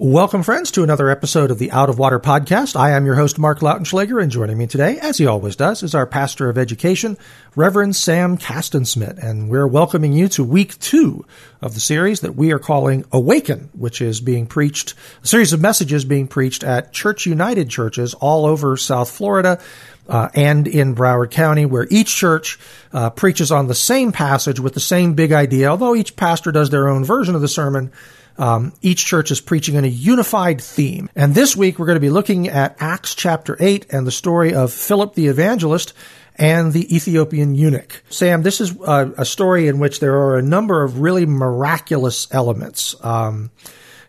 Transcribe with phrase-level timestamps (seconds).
[0.00, 2.76] Welcome, friends, to another episode of the Out of Water podcast.
[2.76, 5.92] I am your host, Mark Lautenschlager, and joining me today, as he always does, is
[5.92, 7.18] our pastor of education,
[7.56, 9.18] Reverend Sam Castensmith.
[9.18, 11.26] And we're welcoming you to week two
[11.60, 15.60] of the series that we are calling Awaken, which is being preached, a series of
[15.60, 19.60] messages being preached at Church United churches all over South Florida.
[20.08, 22.58] Uh, and in Broward County, where each church
[22.94, 26.70] uh, preaches on the same passage with the same big idea, although each pastor does
[26.70, 27.92] their own version of the sermon.
[28.38, 31.10] Um, each church is preaching on a unified theme.
[31.16, 34.54] And this week we're going to be looking at Acts chapter 8 and the story
[34.54, 35.92] of Philip the evangelist
[36.36, 38.02] and the Ethiopian eunuch.
[38.10, 42.28] Sam, this is a, a story in which there are a number of really miraculous
[42.30, 42.94] elements.
[43.04, 43.50] Um,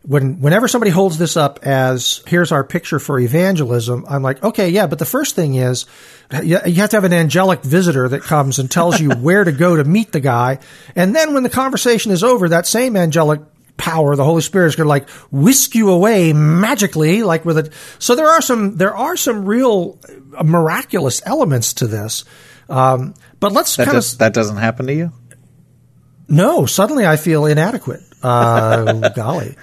[0.03, 4.69] when whenever somebody holds this up as here's our picture for evangelism, I'm like, okay,
[4.69, 5.85] yeah, but the first thing is
[6.41, 9.75] you have to have an angelic visitor that comes and tells you where to go
[9.75, 10.59] to meet the guy,
[10.95, 13.41] and then when the conversation is over, that same angelic
[13.79, 14.15] power.
[14.15, 17.73] The Holy Spirit is going to like whisk you away magically, like with it.
[17.97, 19.97] So there are some, there are some real
[20.37, 22.25] uh, miraculous elements to this.
[22.69, 25.11] Um, but let's that kind does, of, that doesn't happen to you.
[26.27, 28.01] No, suddenly I feel inadequate.
[28.21, 29.55] Uh, golly.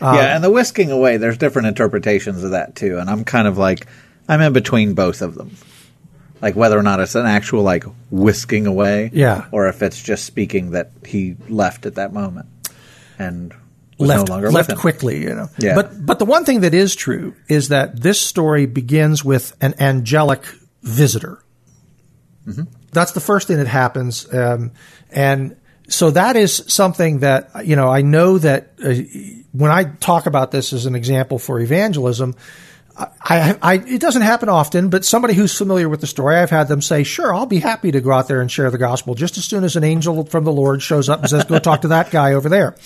[0.00, 2.98] Um, yeah, and the whisking away, there's different interpretations of that too.
[2.98, 3.86] And I'm kind of like,
[4.28, 5.56] I'm in between both of them.
[6.40, 10.24] Like whether or not it's an actual like whisking away, yeah, or if it's just
[10.24, 12.48] speaking that he left at that moment
[13.16, 13.54] and
[14.02, 15.48] left no left quickly, you know.
[15.58, 15.74] Yeah.
[15.74, 19.74] But but the one thing that is true is that this story begins with an
[19.80, 20.44] angelic
[20.82, 21.42] visitor.
[22.46, 22.64] Mm-hmm.
[22.92, 24.72] That's the first thing that happens, um,
[25.10, 25.56] and
[25.88, 27.88] so that is something that you know.
[27.88, 28.94] I know that uh,
[29.52, 32.34] when I talk about this as an example for evangelism.
[32.94, 36.68] I, I, it doesn't happen often, but somebody who's familiar with the story, I've had
[36.68, 39.38] them say, "Sure, I'll be happy to go out there and share the gospel." Just
[39.38, 41.88] as soon as an angel from the Lord shows up and says, "Go talk to
[41.88, 42.76] that guy over there,"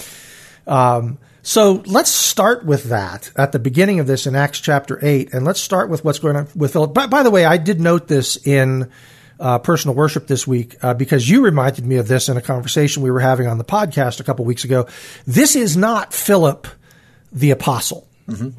[0.66, 5.32] Um, so let's start with that at the beginning of this in Acts chapter 8,
[5.32, 6.92] and let's start with what's going on with Philip.
[6.92, 8.90] By, by the way, I did note this in
[9.38, 13.02] uh, personal worship this week uh, because you reminded me of this in a conversation
[13.02, 14.88] we were having on the podcast a couple weeks ago.
[15.26, 16.66] This is not Philip
[17.30, 18.08] the apostle.
[18.28, 18.50] Mm-hmm.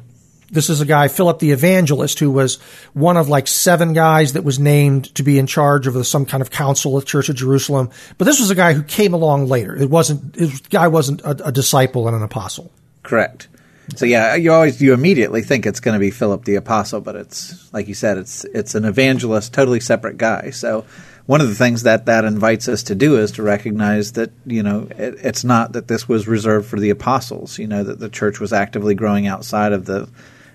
[0.50, 2.56] This is a guy, Philip the evangelist, who was
[2.94, 6.40] one of like seven guys that was named to be in charge of some kind
[6.40, 7.90] of council at Church of Jerusalem.
[8.16, 9.76] But this was a guy who came along later.
[9.76, 12.72] It wasn't, this guy wasn't a, a disciple and an apostle.
[13.02, 13.48] Correct.
[13.96, 17.16] So yeah, you always you immediately think it's going to be Philip the apostle, but
[17.16, 20.50] it's like you said, it's it's an evangelist, totally separate guy.
[20.50, 20.84] So
[21.24, 24.62] one of the things that that invites us to do is to recognize that you
[24.62, 27.58] know it, it's not that this was reserved for the apostles.
[27.58, 30.08] You know that the church was actively growing outside of the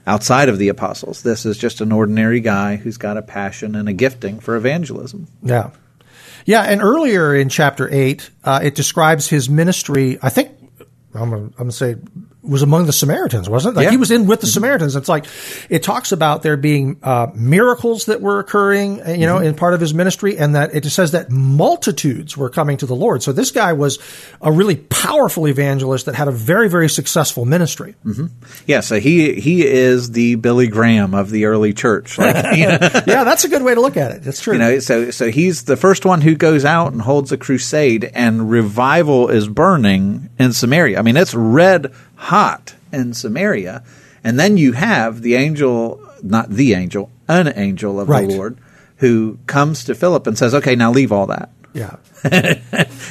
[0.06, 1.24] outside of the apostles.
[1.24, 5.28] This is just an ordinary guy who's got a passion and a gifting for evangelism.
[5.42, 5.72] Yeah.
[6.46, 10.20] Yeah, and earlier in chapter 8, uh, it describes his ministry.
[10.22, 10.52] I think,
[11.14, 11.96] I'm going to say,
[12.44, 13.78] was among the Samaritans, wasn't it?
[13.78, 13.92] Like yeah.
[13.92, 14.96] he was in with the Samaritans.
[14.96, 15.26] It's like
[15.70, 19.46] it talks about there being uh, miracles that were occurring, uh, you know, mm-hmm.
[19.46, 22.96] in part of his ministry, and that it says that multitudes were coming to the
[22.96, 23.24] Lord.
[23.24, 23.98] So this guy was
[24.42, 27.96] a really powerful evangelist that had a very, very successful ministry.
[28.06, 28.28] Mm-hmm.
[28.68, 32.18] Yeah, so he he is the Billy Graham of the early church.
[32.24, 34.24] Like, you know, yeah, that's a good way to look at it.
[34.24, 34.54] That's true.
[34.54, 38.10] You know, so so he's the first one who goes out and holds a crusade,
[38.14, 41.00] and revival is burning in Samaria.
[41.00, 43.84] I mean, it's red hot in Samaria.
[44.24, 48.28] And then you have the angel, not the angel, an angel of right.
[48.28, 48.58] the Lord
[48.98, 51.50] who comes to Philip and says, okay, now leave all that.
[51.74, 51.96] Yeah.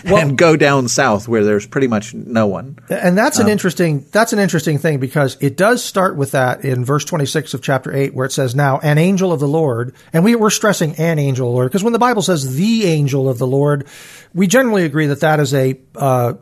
[0.05, 2.79] well, and go down south where there's pretty much no one.
[2.89, 6.65] And that's an um, interesting that's an interesting thing because it does start with that
[6.65, 9.95] in verse 26 of chapter 8 where it says now an angel of the Lord
[10.13, 12.85] and we we're stressing an angel of the Lord because when the Bible says the
[12.87, 13.87] angel of the Lord
[14.33, 16.35] we generally agree that that is a uh,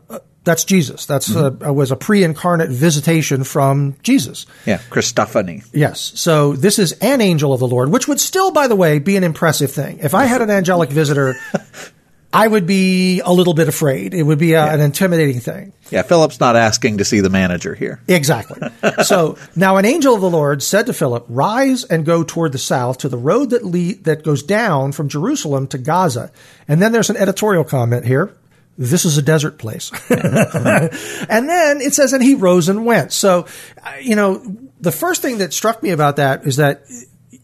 [0.43, 1.05] that's Jesus.
[1.05, 1.63] That's mm-hmm.
[1.63, 4.45] a, was a pre-incarnate visitation from Jesus.
[4.65, 5.67] Yeah, Christophany.
[5.71, 6.11] Yes.
[6.15, 9.17] So this is an angel of the Lord, which would still, by the way, be
[9.17, 9.99] an impressive thing.
[9.99, 11.35] If I had an angelic visitor,
[12.33, 14.15] I would be a little bit afraid.
[14.15, 14.73] It would be a, yeah.
[14.73, 15.73] an intimidating thing.
[15.91, 18.01] Yeah, Philip's not asking to see the manager here.
[18.07, 18.67] Exactly.
[19.03, 22.57] so now an angel of the Lord said to Philip, "Rise and go toward the
[22.57, 26.31] south to the road that lead, that goes down from Jerusalem to Gaza."
[26.67, 28.33] And then there's an editorial comment here
[28.81, 29.91] this is a desert place.
[30.09, 33.13] and then it says, and he rose and went.
[33.13, 33.45] So,
[33.83, 34.43] uh, you know,
[34.79, 36.83] the first thing that struck me about that is that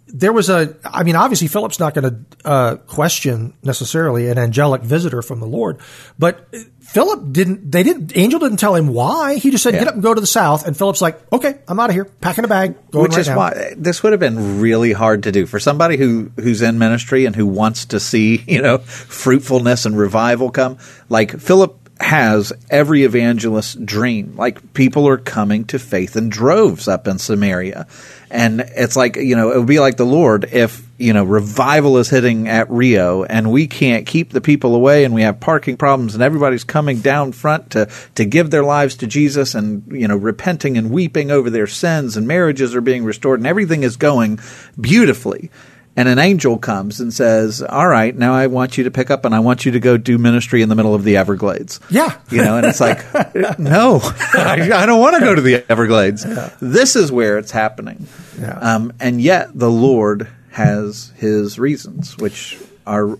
[0.07, 4.81] there was a, I mean, obviously Philip's not going to uh, question necessarily an angelic
[4.81, 5.79] visitor from the Lord,
[6.17, 6.47] but
[6.79, 9.35] Philip didn't, they didn't, Angel didn't tell him why.
[9.35, 9.79] He just said, yeah.
[9.79, 10.65] get up and go to the south.
[10.65, 13.37] And Philip's like, okay, I'm out of here, packing a bag, Which right is now.
[13.37, 17.25] why this would have been really hard to do for somebody who, who's in ministry
[17.25, 20.77] and who wants to see, you know, fruitfulness and revival come.
[21.09, 24.35] Like Philip has every evangelist's dream.
[24.35, 27.87] Like people are coming to faith in droves up in Samaria.
[28.29, 31.97] And it's like, you know, it would be like the Lord if, you know, revival
[31.97, 35.77] is hitting at Rio and we can't keep the people away and we have parking
[35.77, 40.07] problems and everybody's coming down front to, to give their lives to Jesus and, you
[40.07, 43.95] know, repenting and weeping over their sins and marriages are being restored and everything is
[43.95, 44.39] going
[44.79, 45.49] beautifully
[45.97, 49.25] and an angel comes and says, "All right, now I want you to pick up
[49.25, 52.15] and I want you to go do ministry in the middle of the Everglades." Yeah,
[52.29, 53.03] you know, and it's like,
[53.59, 53.99] no,
[54.33, 56.23] I, don't want to go to the Everglades.
[56.23, 56.51] Yeah.
[56.61, 58.07] This is where it's happening,
[58.39, 58.59] yeah.
[58.59, 63.17] um, and yet the Lord has His reasons, which are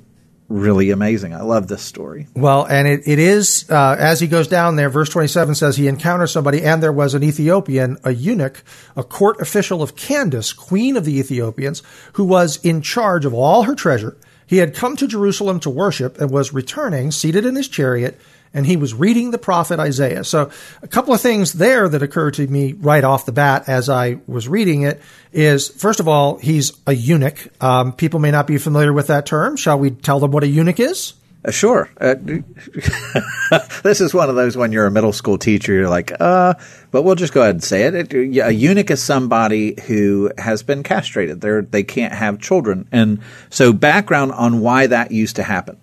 [0.50, 1.34] really amazing.
[1.34, 2.28] I love this story.
[2.36, 5.88] Well, and it, it is, uh, as he goes down there, verse 27 says he
[5.88, 8.64] encounters somebody, and there was an Ethiopian, a eunuch,
[8.96, 11.84] a court official of Candace, queen of the Ethiopians,
[12.14, 14.18] who was in charge of all her treasure.
[14.46, 18.18] He had come to Jerusalem to worship and was returning, seated in his chariot,
[18.54, 20.24] and he was reading the prophet Isaiah.
[20.24, 20.52] So
[20.82, 24.20] a couple of things there that occurred to me right off the bat as I
[24.28, 25.02] was reading it
[25.32, 27.48] is, first of all, he's a eunuch.
[27.62, 29.58] Um, people may not be familiar with that term.
[29.58, 31.14] Shall we tell them what a eunuch is?
[31.46, 31.90] Uh, sure.
[32.00, 32.16] Uh,
[33.84, 36.54] this is one of those when you're a middle school teacher, you're like, uh,
[36.92, 37.96] but we'll just go ahead and say it.
[37.96, 41.40] it a eunuch is somebody who has been castrated.
[41.42, 42.88] They're, they can't have children.
[42.92, 45.78] And so background on why that used to happen.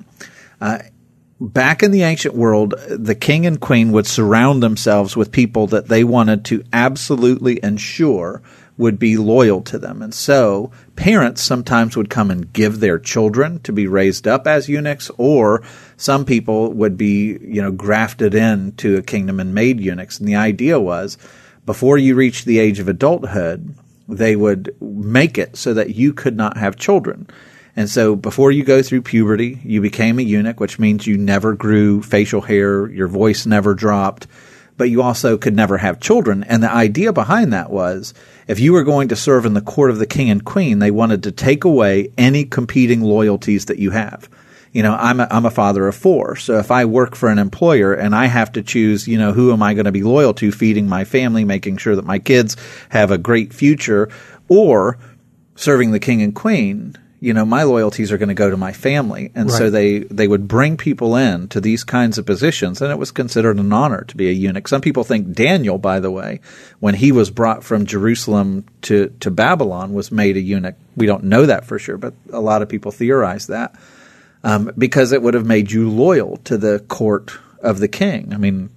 [0.61, 0.81] Uh,
[1.41, 5.89] back in the ancient world, the king and queen would surround themselves with people that
[5.89, 8.43] they wanted to absolutely ensure
[8.77, 10.03] would be loyal to them.
[10.03, 14.69] And so parents sometimes would come and give their children to be raised up as
[14.69, 15.63] eunuchs, or
[15.97, 20.19] some people would be, you know, grafted into a kingdom and made eunuchs.
[20.19, 21.19] And the idea was
[21.67, 23.75] before you reach the age of adulthood,
[24.09, 27.29] they would make it so that you could not have children.
[27.77, 31.55] And so before you go through puberty, you became a eunuch, which means you never
[31.55, 34.29] grew facial hair, your voice never dropped,
[34.77, 36.45] but you also could never have children.
[36.45, 38.15] And the idea behind that was
[38.47, 40.91] if you were going to serve in the court of the king and queen, they
[40.91, 44.29] wanted to take away any competing loyalties that you have.
[44.73, 46.35] You know, I'm a, I'm a father of four.
[46.35, 49.53] So if I work for an employer and I have to choose, you know, who
[49.53, 52.57] am I going to be loyal to, feeding my family, making sure that my kids
[52.89, 54.11] have a great future,
[54.49, 54.99] or
[55.55, 58.73] serving the king and queen, you know, my loyalties are going to go to my
[58.73, 59.33] family.
[59.35, 59.57] And right.
[59.57, 63.11] so they, they would bring people in to these kinds of positions, and it was
[63.11, 64.69] considered an honor to be a eunuch.
[64.69, 66.41] Some people think Daniel, by the way,
[66.81, 70.75] when he was brought from Jerusalem to, to Babylon, was made a eunuch.
[70.97, 73.75] We don't know that for sure, but a lot of people theorize that
[74.45, 78.35] um, because it would have made you loyal to the court of the king.
[78.35, 78.69] I mean,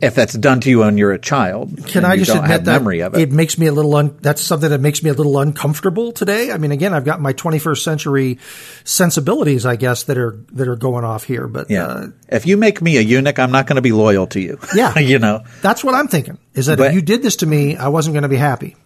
[0.00, 1.86] if that's done to you when you're a child.
[1.86, 3.20] Can I just admit that memory of it.
[3.20, 6.50] it makes me a little un, that's something that makes me a little uncomfortable today.
[6.50, 8.38] I mean, again, I've got my 21st century
[8.84, 11.46] sensibilities, I guess, that are that are going off here.
[11.46, 11.86] But yeah.
[11.86, 14.58] Uh, if you make me a eunuch, I'm not going to be loyal to you.
[14.74, 16.38] Yeah, you know, that's what I'm thinking.
[16.54, 18.76] Is that but, if you did this to me, I wasn't going to be happy.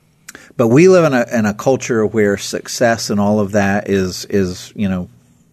[0.57, 4.25] But we live in a in a culture where success and all of that is
[4.25, 5.09] is you know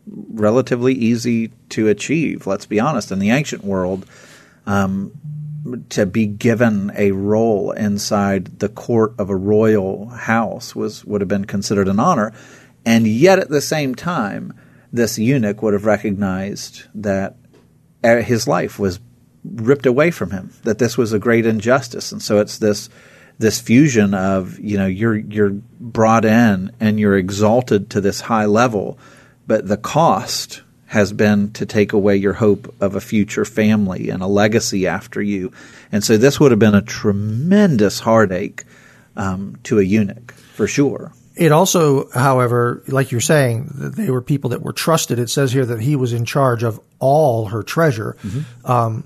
[0.08, 2.48] relatively easy to achieve.
[2.48, 3.12] Let's be honest.
[3.12, 4.08] In the ancient world.
[4.66, 5.17] Um,
[5.90, 11.28] to be given a role inside the court of a royal house was would have
[11.28, 12.34] been considered an honor,
[12.86, 14.54] and yet at the same time,
[14.92, 17.36] this eunuch would have recognized that
[18.04, 19.00] uh, his life was
[19.44, 20.54] ripped away from him.
[20.64, 22.90] That this was a great injustice, and so it's this
[23.40, 28.46] this fusion of you know you're you're brought in and you're exalted to this high
[28.46, 28.98] level,
[29.46, 34.24] but the cost has been to take away your hope of a future family and
[34.24, 35.52] a legacy after you.
[35.92, 38.64] And so this would have been a tremendous heartache
[39.16, 41.12] um, to a eunuch, for sure.
[41.36, 45.20] It also, however, like you're saying, they were people that were trusted.
[45.20, 48.16] It says here that he was in charge of all her treasure.
[48.24, 48.72] Mm-hmm.
[48.72, 49.04] Um,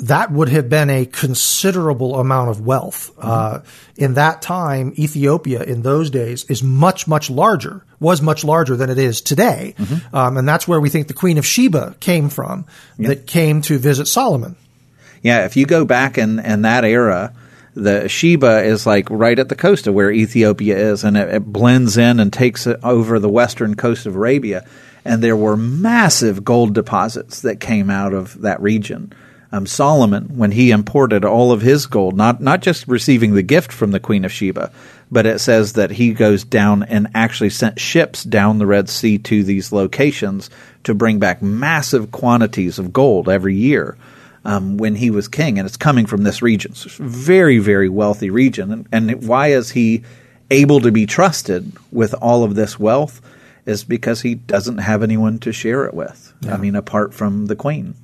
[0.00, 3.10] that would have been a considerable amount of wealth.
[3.16, 3.28] Mm-hmm.
[3.28, 3.60] Uh,
[3.96, 8.90] in that time, Ethiopia in those days is much, much larger, was much larger than
[8.90, 9.74] it is today.
[9.76, 10.14] Mm-hmm.
[10.14, 13.08] Um, and that's where we think the Queen of Sheba came from, yep.
[13.08, 14.56] that came to visit Solomon.
[15.22, 17.34] Yeah, if you go back in, in that era,
[17.74, 21.44] the Sheba is like right at the coast of where Ethiopia is, and it, it
[21.44, 24.64] blends in and takes it over the western coast of Arabia
[25.04, 29.12] and there were massive gold deposits that came out of that region.
[29.50, 33.72] Um, Solomon, when he imported all of his gold, not not just receiving the gift
[33.72, 34.70] from the Queen of Sheba,
[35.10, 39.16] but it says that he goes down and actually sent ships down the Red Sea
[39.18, 40.50] to these locations
[40.84, 43.96] to bring back massive quantities of gold every year.
[44.44, 46.74] Um, when he was king, and it's coming from this region.
[46.74, 48.72] So it's a very, very wealthy region.
[48.72, 50.04] And, and why is he
[50.50, 53.20] able to be trusted with all of this wealth?
[53.66, 56.32] Is because he doesn't have anyone to share it with.
[56.40, 56.54] Yeah.
[56.54, 57.94] I mean, apart from the queen.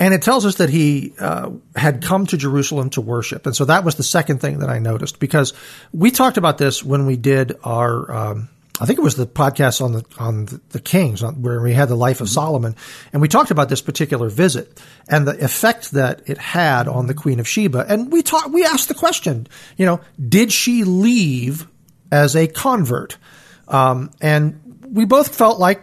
[0.00, 3.46] And it tells us that he uh, had come to Jerusalem to worship.
[3.46, 5.52] And so that was the second thing that I noticed because
[5.92, 8.48] we talked about this when we did our, um,
[8.80, 11.96] I think it was the podcast on the, on the Kings where we had the
[11.96, 12.76] life of Solomon.
[13.12, 17.14] And we talked about this particular visit and the effect that it had on the
[17.14, 17.86] Queen of Sheba.
[17.88, 21.66] And we talked, we asked the question, you know, did she leave
[22.12, 23.18] as a convert?
[23.66, 25.82] Um, and we both felt like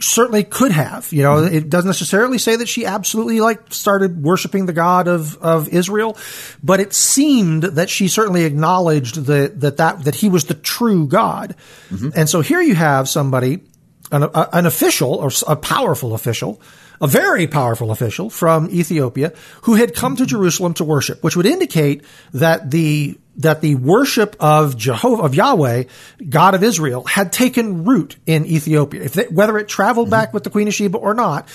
[0.00, 1.12] certainly could have.
[1.12, 1.54] You know, mm-hmm.
[1.54, 6.16] it doesn't necessarily say that she absolutely like started worshiping the God of, of Israel,
[6.62, 11.06] but it seemed that she certainly acknowledged that that that, that he was the true
[11.06, 11.56] God.
[11.90, 12.10] Mm-hmm.
[12.14, 13.60] And so here you have somebody,
[14.10, 16.60] an, a, an official or a powerful official,
[17.00, 21.46] a very powerful official from Ethiopia who had come to Jerusalem to worship, which would
[21.46, 25.84] indicate that the that the worship of Jehovah, of Yahweh,
[26.28, 29.02] God of Israel, had taken root in Ethiopia.
[29.02, 30.12] If they, whether it traveled mm-hmm.
[30.12, 31.48] back with the Queen of Sheba or not,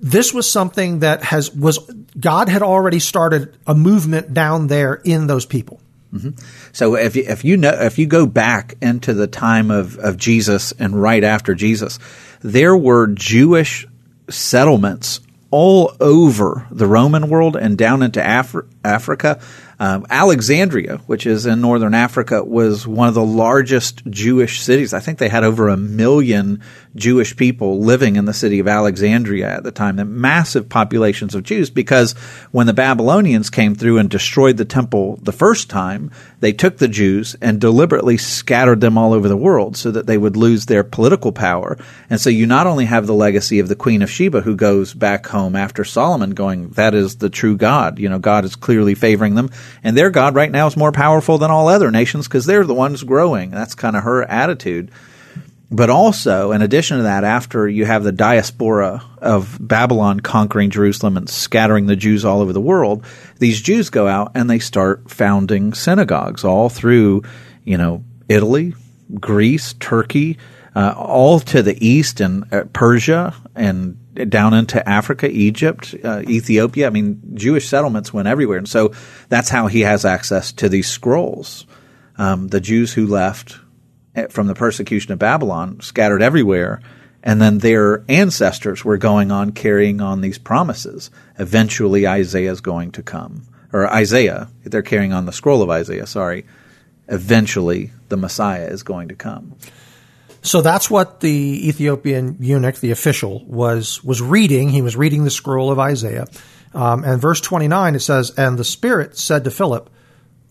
[0.00, 1.78] this was something that has was
[2.18, 5.80] God had already started a movement down there in those people.
[6.12, 6.30] Mm-hmm.
[6.72, 10.16] So if you, if you know if you go back into the time of, of
[10.16, 11.98] Jesus and right after Jesus,
[12.40, 13.86] there were Jewish
[14.28, 19.40] settlements all over the Roman world and down into Afri- Africa
[19.78, 24.94] um, Alexandria, which is in northern Africa, was one of the largest Jewish cities.
[24.94, 26.62] I think they had over a million
[26.96, 29.96] Jewish people living in the city of Alexandria at the time.
[29.96, 32.12] the massive populations of Jews because
[32.50, 36.10] when the Babylonians came through and destroyed the temple the first time,
[36.40, 40.18] they took the Jews and deliberately scattered them all over the world so that they
[40.18, 41.78] would lose their political power.
[42.10, 44.94] And so you not only have the legacy of the Queen of Sheba who goes
[44.94, 47.98] back home after Solomon going, that is the true God.
[47.98, 49.50] You know, God is clearly favoring them
[49.82, 52.74] and their God right now is more powerful than all other nations because they're the
[52.74, 53.50] ones growing.
[53.50, 54.90] That's kind of her attitude.
[55.70, 61.16] But also, in addition to that, after you have the diaspora of Babylon conquering Jerusalem
[61.16, 63.04] and scattering the Jews all over the world,
[63.40, 67.24] these Jews go out and they start founding synagogues all through,
[67.64, 68.74] you know, Italy,
[69.18, 70.38] Greece, Turkey,
[70.76, 73.98] uh, all to the east and uh, Persia and
[74.30, 76.86] down into Africa, Egypt, uh, Ethiopia.
[76.86, 78.58] I mean, Jewish settlements went everywhere.
[78.58, 78.92] And so
[79.28, 81.66] that's how he has access to these scrolls.
[82.18, 83.58] Um, the Jews who left
[84.28, 86.80] from the persecution of Babylon scattered everywhere.
[87.22, 91.10] And then their ancestors were going on carrying on these promises.
[91.38, 93.42] Eventually, Isaiah is going to come.
[93.72, 96.46] Or Isaiah, they're carrying on the scroll of Isaiah, sorry.
[97.08, 99.56] Eventually, the Messiah is going to come.
[100.42, 104.68] So that's what the Ethiopian eunuch, the official, was was reading.
[104.68, 106.28] He was reading the scroll of Isaiah.
[106.72, 109.90] Um, and verse 29, it says, And the Spirit said to Philip,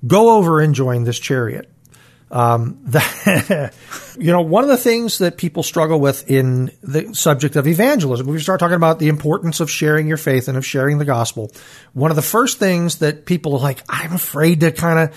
[0.06, 1.72] Go over and join this chariot.
[2.32, 3.74] Um, that,
[4.20, 8.28] you know, one of the things that people struggle with in the subject of evangelism,
[8.28, 11.52] we start talking about the importance of sharing your faith and of sharing the gospel.
[11.94, 15.16] One of the first things that people are like, I'm afraid to kind of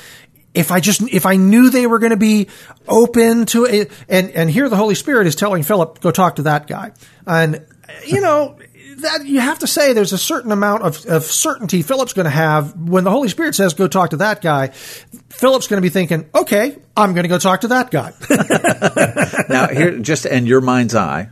[0.55, 2.49] if I just, if I knew they were going to be
[2.89, 6.43] open to it, and, and here the Holy Spirit is telling Philip, go talk to
[6.43, 6.93] that guy.
[7.27, 7.65] And,
[8.05, 8.59] you know,
[8.99, 12.31] that you have to say there's a certain amount of, of certainty Philip's going to
[12.31, 14.69] have when the Holy Spirit says, go talk to that guy.
[14.69, 18.13] Philip's going to be thinking, okay, I'm going to go talk to that guy.
[19.49, 21.31] now, here, just in your mind's eye,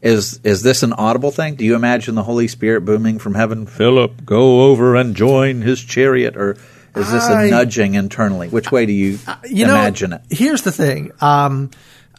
[0.00, 1.56] is is this an audible thing?
[1.56, 3.66] Do you imagine the Holy Spirit booming from heaven?
[3.66, 6.52] Philip, go over and join his chariot, or
[6.94, 8.48] is this a nudging internally?
[8.48, 10.36] Which way do you, uh, you imagine know, it?
[10.36, 11.10] Here's the thing.
[11.20, 11.72] Um,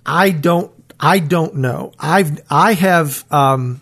[0.05, 0.71] I don't.
[0.99, 1.93] I don't know.
[1.97, 2.41] I've.
[2.49, 3.23] I have.
[3.31, 3.79] Um,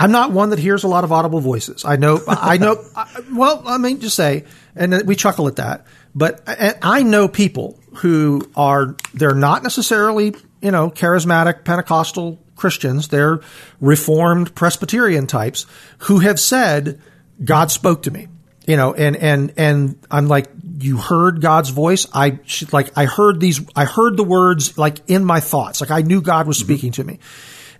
[0.00, 1.84] I'm not one that hears a lot of audible voices.
[1.84, 2.20] I know.
[2.26, 2.82] I know.
[3.32, 5.86] well, I mean, just say, and we chuckle at that.
[6.14, 8.96] But I know people who are.
[9.12, 13.08] They're not necessarily, you know, charismatic Pentecostal Christians.
[13.08, 13.40] They're
[13.80, 15.66] Reformed Presbyterian types
[15.98, 17.00] who have said,
[17.44, 18.28] "God spoke to me."
[18.66, 20.46] you know, and, and, and I'm like,
[20.78, 22.06] you heard God's voice.
[22.12, 22.38] I
[22.70, 25.80] like, I heard these, I heard the words like in my thoughts.
[25.80, 26.66] Like I knew God was mm-hmm.
[26.66, 27.18] speaking to me.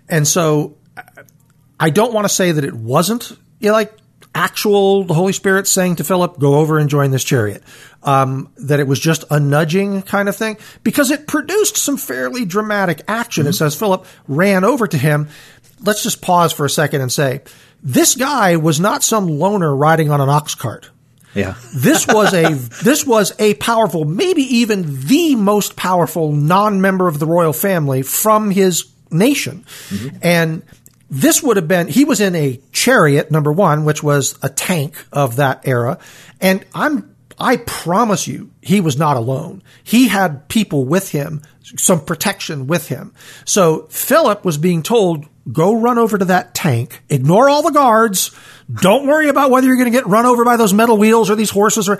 [0.09, 0.75] And so
[1.81, 3.91] I don't want to say that it wasn't you know, like
[4.33, 7.63] actual the Holy Spirit saying to Philip, "Go over and join this chariot."
[8.03, 12.45] Um, that it was just a nudging kind of thing because it produced some fairly
[12.45, 13.47] dramatic action.
[13.47, 15.27] It says Philip ran over to him.
[15.83, 17.41] Let's just pause for a second and say
[17.83, 20.89] this guy was not some loner riding on an ox cart.
[21.33, 21.55] Yeah.
[21.75, 27.25] this was a this was a powerful, maybe even the most powerful non-member of the
[27.25, 29.65] royal family from his nation.
[30.21, 30.63] And
[31.11, 34.95] this would have been he was in a chariot number 1 which was a tank
[35.11, 35.99] of that era
[36.39, 39.63] and I'm I promise you he was not alone.
[39.83, 43.15] He had people with him, some protection with him.
[43.45, 48.29] So Philip was being told go run over to that tank, ignore all the guards,
[48.71, 51.35] don't worry about whether you're going to get run over by those metal wheels or
[51.35, 51.97] these horses or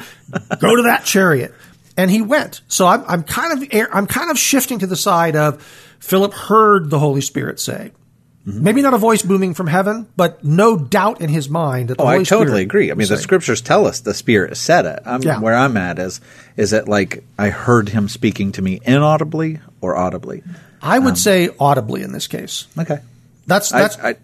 [0.59, 1.53] go to that chariot.
[1.97, 2.61] And he went.
[2.67, 5.61] So I'm, I'm kind of, I'm kind of shifting to the side of
[5.99, 7.91] Philip heard the Holy Spirit say,
[8.47, 8.63] Mm-hmm.
[8.63, 12.03] Maybe not a voice booming from heaven, but no doubt in his mind that the
[12.03, 12.91] Oh, Holy I totally Spirit agree.
[12.91, 14.99] I mean, the scriptures tell us the Spirit said it.
[15.05, 15.39] I'm, Yeah.
[15.39, 16.21] Where I'm at is,
[16.57, 20.41] is that like I heard him speaking to me inaudibly or audibly?
[20.81, 22.65] I would say audibly in this case.
[22.79, 22.97] Okay.
[23.45, 24.15] That's I- that's I-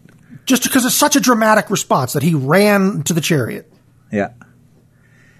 [0.46, 3.72] just because it's such a dramatic response that he ran to the chariot.
[4.12, 4.30] Yeah.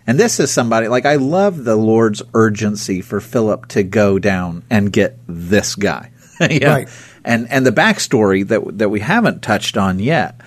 [0.06, 4.64] And this is somebody like I love the Lord's urgency for Philip to go down
[4.70, 6.12] and get this guy.
[6.40, 6.70] Yeah.
[6.70, 6.90] Right.
[7.28, 10.40] And and the backstory that that we haven't touched on yet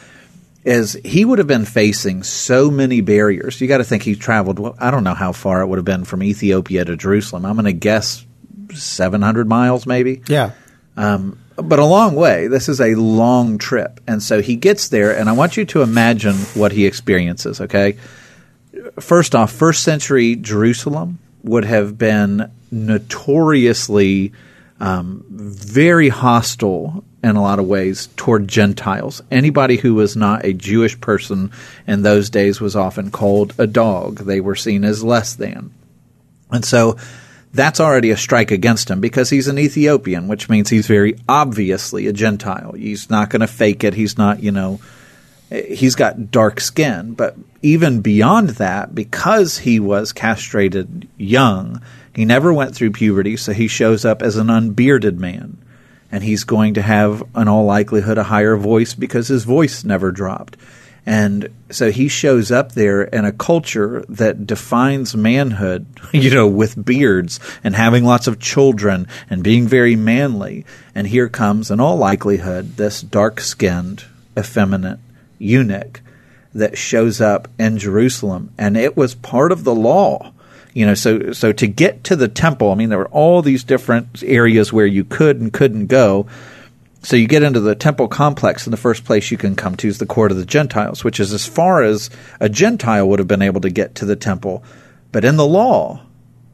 [0.65, 3.61] is he would have been facing so many barriers.
[3.61, 4.59] You got to think he traveled.
[4.59, 7.45] well, I don't know how far it would have been from Ethiopia to Jerusalem.
[7.45, 8.25] I'm going to guess
[8.73, 10.53] 700 miles, maybe Yeah.
[10.97, 12.49] Um, but a long way.
[12.49, 14.01] This is a long trip.
[14.07, 17.99] And so he gets there, and I want you to imagine what he experiences, okay?
[18.99, 24.33] First off, first century Jerusalem would have been notoriously
[24.81, 29.23] um, very hostile in a lot of ways toward Gentiles.
[29.31, 31.53] Anybody who was not a Jewish person
[31.87, 35.73] in those days was often called a dog, they were seen as less than.
[36.51, 36.97] And so
[37.53, 42.07] that's already a strike against him because he's an Ethiopian, which means he's very obviously
[42.07, 42.73] a Gentile.
[42.73, 43.95] He's not going to fake it.
[43.95, 44.81] He's not, you know,
[45.51, 47.15] he's got dark skin.
[47.15, 51.83] But even beyond that, because he was castrated young,
[52.15, 55.59] he never went through puberty, so he shows up as an unbearded man.
[56.13, 60.11] And he's going to have, in all likelihood, a higher voice because his voice never
[60.11, 60.57] dropped.
[61.07, 66.85] And so he shows up there in a culture that defines manhood, you know, with
[66.85, 70.67] beards and having lots of children and being very manly.
[70.95, 74.05] And here comes, in all likelihood, this dark skinned,
[74.37, 74.99] effeminate
[75.41, 76.01] eunuch
[76.55, 78.53] that shows up in Jerusalem.
[78.59, 80.33] And it was part of the law.
[80.73, 83.65] You know, so so to get to the temple, I mean, there were all these
[83.65, 86.27] different areas where you could and couldn't go.
[87.03, 89.89] So you get into the temple complex, and the first place you can come to
[89.89, 93.27] is the court of the Gentiles, which is as far as a Gentile would have
[93.27, 94.63] been able to get to the temple.
[95.11, 96.03] But in the law,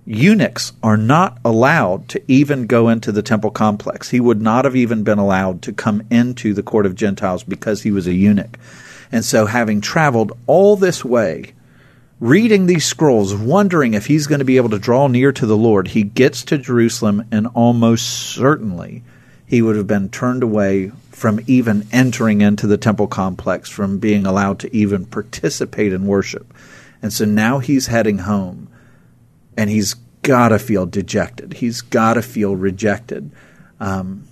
[0.07, 4.11] eunuchs are not allowed to even go into the temple complex.
[4.11, 7.83] He would not have even been allowed to come into the court of Gentiles because
[7.83, 8.57] he was a eunuch.
[9.11, 11.53] And so, having traveled all this way,
[12.21, 15.57] reading these scrolls, wondering if he's going to be able to draw near to the
[15.57, 19.03] Lord, he gets to Jerusalem and almost certainly
[19.47, 24.27] he would have been turned away from even entering into the temple complex, from being
[24.27, 26.53] allowed to even participate in worship.
[27.01, 28.69] And so now he's heading home
[29.57, 31.55] and he's got to feel dejected.
[31.55, 33.31] He's got to feel rejected.
[33.81, 34.27] Um,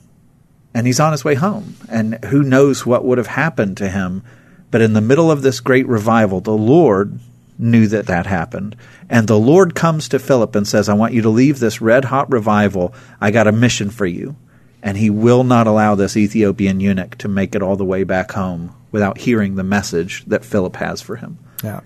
[0.75, 1.77] and he's on his way home.
[1.89, 4.25] And who knows what would have happened to him.
[4.71, 7.21] But in the middle of this great revival, the Lord
[7.57, 8.75] knew that that happened.
[9.09, 12.07] And the Lord comes to Philip and says, I want you to leave this red
[12.07, 12.93] hot revival.
[13.21, 14.35] I got a mission for you.
[14.83, 18.33] And he will not allow this Ethiopian eunuch to make it all the way back
[18.33, 21.39] home without hearing the message that Philip has for him.
[21.65, 21.81] Yeah.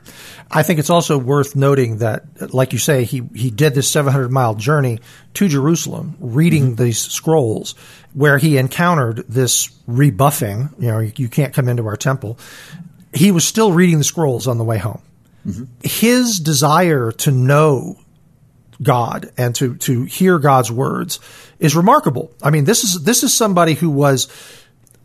[0.50, 4.30] I think it's also worth noting that, like you say, he, he did this 700
[4.30, 5.00] mile journey
[5.34, 6.82] to Jerusalem, reading mm-hmm.
[6.82, 7.74] these scrolls,
[8.12, 10.70] where he encountered this rebuffing.
[10.78, 12.38] You know, you, you can't come into our temple.
[13.14, 15.02] He was still reading the scrolls on the way home.
[15.46, 15.64] Mm-hmm.
[15.82, 17.96] His desire to know
[18.82, 21.20] God and to to hear God's words
[21.58, 22.30] is remarkable.
[22.42, 24.28] I mean, this is this is somebody who was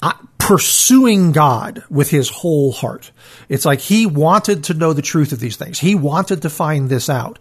[0.03, 3.11] Uh, pursuing God with his whole heart.
[3.47, 5.79] It's like he wanted to know the truth of these things.
[5.79, 7.39] He wanted to find this out.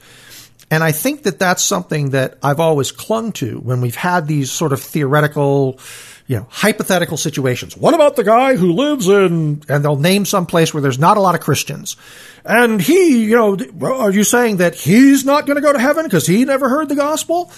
[0.70, 4.53] And I think that that's something that I've always clung to when we've had these
[4.53, 5.81] sort of theoretical,
[6.29, 7.77] you know, hypothetical situations.
[7.77, 11.16] What about the guy who lives in, and they'll name some place where there's not
[11.16, 11.96] a lot of Christians.
[12.44, 16.05] And he, you know, are you saying that he's not going to go to heaven
[16.05, 17.51] because he never heard the gospel?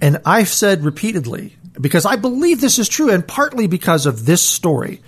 [0.00, 4.42] And I've said repeatedly, because I believe this is true, and partly because of this
[4.42, 5.00] story,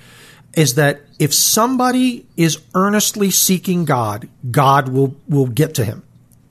[0.55, 6.03] is that if somebody is earnestly seeking God, God will will get to him.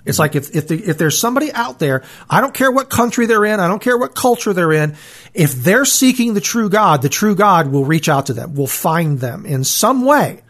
[0.05, 3.25] It's like if if, the, if there's somebody out there, I don't care what country
[3.25, 4.95] they're in, I don't care what culture they're in,
[5.33, 8.67] if they're seeking the true God, the true God will reach out to them, will
[8.67, 10.41] find them in some way.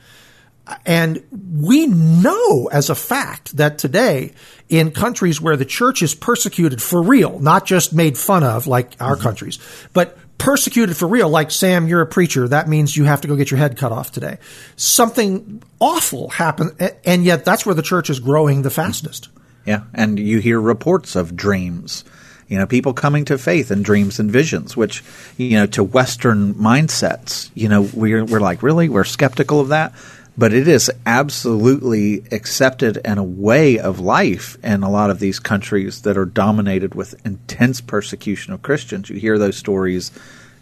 [0.85, 4.33] And we know as a fact that today
[4.67, 8.95] in countries where the church is persecuted for real, not just made fun of like
[8.99, 9.23] our mm-hmm.
[9.23, 9.59] countries,
[9.93, 12.47] but persecuted for real, like Sam, you're a preacher.
[12.47, 14.37] That means you have to go get your head cut off today.
[14.75, 16.71] Something awful happened,
[17.05, 19.29] and yet that's where the church is growing the fastest.
[19.65, 22.03] Yeah, and you hear reports of dreams.
[22.47, 25.03] You know, people coming to faith in dreams and visions, which,
[25.37, 28.87] you know, to Western mindsets, you know, we're, we're like, really?
[28.87, 29.93] We're skeptical of that?
[30.37, 35.39] But it is absolutely accepted and a way of life in a lot of these
[35.39, 39.09] countries that are dominated with intense persecution of Christians.
[39.09, 40.11] You hear those stories,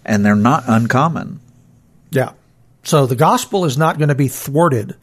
[0.06, 1.40] and they're not uncommon.
[2.12, 2.34] Yeah.
[2.84, 4.96] So the gospel is not going to be thwarted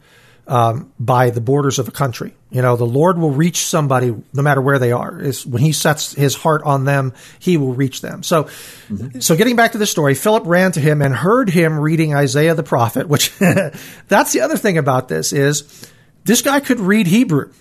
[0.51, 2.33] um, by the borders of a country.
[2.49, 5.17] You know, the Lord will reach somebody no matter where they are.
[5.17, 8.21] Is when He sets His heart on them, He will reach them.
[8.21, 9.21] So, mm-hmm.
[9.21, 12.53] so getting back to the story, Philip ran to him and heard him reading Isaiah
[12.53, 13.07] the prophet.
[13.07, 13.31] Which
[14.09, 15.89] that's the other thing about this is
[16.25, 17.53] this guy could read Hebrew.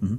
[0.00, 0.16] Mm-hmm.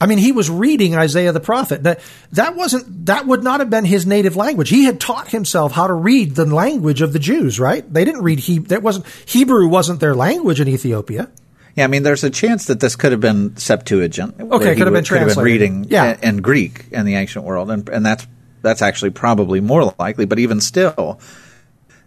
[0.00, 1.84] I mean, he was reading Isaiah the prophet.
[1.84, 2.00] That
[2.32, 4.68] that wasn't that would not have been his native language.
[4.68, 7.90] He had taught himself how to read the language of the Jews, right?
[7.90, 8.68] They didn't read Hebrew.
[8.68, 11.30] That wasn't Hebrew wasn't their language in Ethiopia.
[11.76, 14.40] Yeah, I mean, there's a chance that this could have been Septuagint.
[14.40, 16.14] Okay, could have been could have been reading yeah.
[16.22, 18.26] in, in Greek in the ancient world, and and that's
[18.62, 20.26] that's actually probably more likely.
[20.26, 21.20] But even still,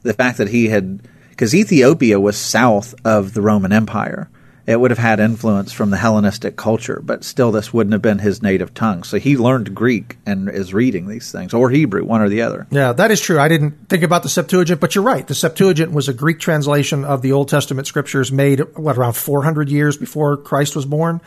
[0.04, 4.30] the fact that he had because Ethiopia was south of the Roman Empire
[4.70, 8.20] it would have had influence from the Hellenistic culture, but still, this wouldn't have been
[8.20, 9.02] his native tongue.
[9.02, 12.68] So he learned Greek and is reading these things, or Hebrew, one or the other.
[12.70, 13.40] Yeah, that is true.
[13.40, 15.26] I didn't think about the Septuagint, but you're right.
[15.26, 19.70] The Septuagint was a Greek translation of the Old Testament scriptures made, what, around 400
[19.70, 21.20] years before Christ was born?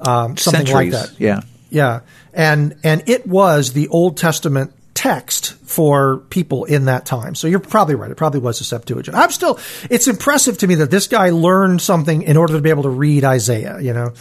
[0.00, 1.20] Um, something Centuries, like that.
[1.20, 1.40] Yeah.
[1.70, 2.02] Yeah.
[2.32, 7.34] And, and it was the Old Testament text for people in that time.
[7.34, 8.10] So you're probably right.
[8.10, 9.16] It probably was the Septuagint.
[9.16, 9.58] I'm still,
[9.90, 12.90] it's impressive to me that this guy learned something in order to be able to
[12.90, 14.12] read Isaiah, you know?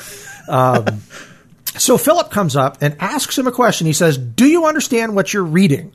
[0.49, 1.03] Um,
[1.77, 3.88] so Philip comes up and asks him a question.
[3.88, 5.93] He says, Do you understand what you're reading?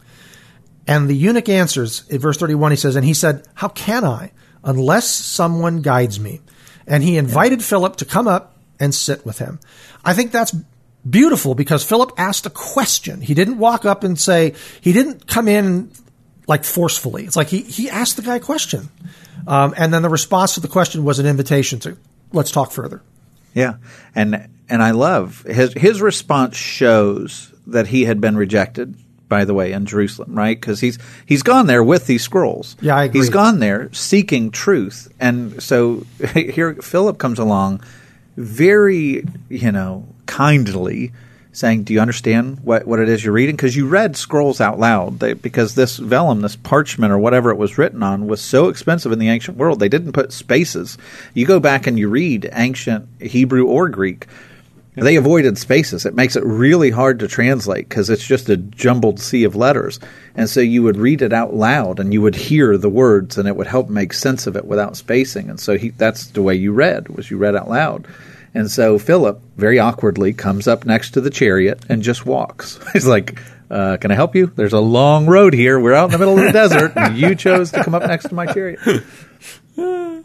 [0.87, 4.33] And the eunuch answers in verse 31, he says, And he said, How can I
[4.65, 6.41] unless someone guides me?
[6.87, 7.67] And he invited yeah.
[7.67, 9.61] Philip to come up and sit with him.
[10.05, 10.55] I think that's
[11.09, 13.21] beautiful because Philip asked a question.
[13.21, 15.91] He didn't walk up and say, he didn't come in
[16.47, 17.25] like forcefully.
[17.25, 18.89] It's like he, he asked the guy a question.
[19.47, 21.97] Um, and then the response to the question was an invitation to
[22.33, 23.03] let's talk further.
[23.55, 23.75] Yeah.
[24.15, 28.97] And, and I love his, his response shows that he had been rejected
[29.29, 30.59] by the way, in Jerusalem, right?
[30.59, 32.77] Because he's he's gone there with these scrolls.
[32.81, 33.21] Yeah, I agree.
[33.21, 37.83] He's gone there seeking truth, and so here Philip comes along,
[38.37, 41.11] very you know kindly
[41.51, 44.79] saying, "Do you understand what, what it is you're reading?" Because you read scrolls out
[44.79, 45.19] loud.
[45.19, 49.11] They, because this vellum, this parchment, or whatever it was written on, was so expensive
[49.11, 50.97] in the ancient world, they didn't put spaces.
[51.35, 54.29] You go back and you read ancient Hebrew or Greek.
[55.01, 56.07] They avoided spaces.
[56.07, 60.01] It makes it really hard to translate because it's just a jumbled sea of letters.
[60.35, 63.47] And so you would read it out loud and you would hear the words and
[63.47, 65.51] it would help make sense of it without spacing.
[65.51, 68.09] And so he, that's the way you read was you read out loud.
[68.59, 72.81] And so Philip very awkwardly comes up next to the chariot and just walks.
[72.93, 73.41] He's like,
[73.71, 74.49] uh, "Can I help you?
[74.49, 75.79] There's a long road here.
[75.79, 78.29] We're out in the middle of the desert, and you chose to come up next
[78.31, 78.81] to my chariot."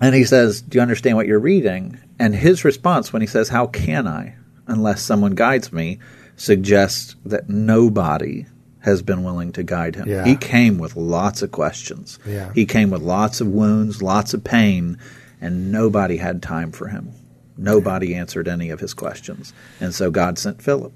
[0.01, 3.49] And he says, "Do you understand what you're reading?" And his response when he says,
[3.49, 5.99] "How can I, unless someone guides me?"
[6.35, 8.47] suggests that nobody
[8.79, 10.09] has been willing to guide him.
[10.09, 10.25] Yeah.
[10.25, 12.17] He came with lots of questions.
[12.25, 12.51] Yeah.
[12.53, 14.97] He came with lots of wounds, lots of pain,
[15.39, 17.13] and nobody had time for him.
[17.57, 19.53] Nobody answered any of his questions.
[19.79, 20.91] And so God sent Philip.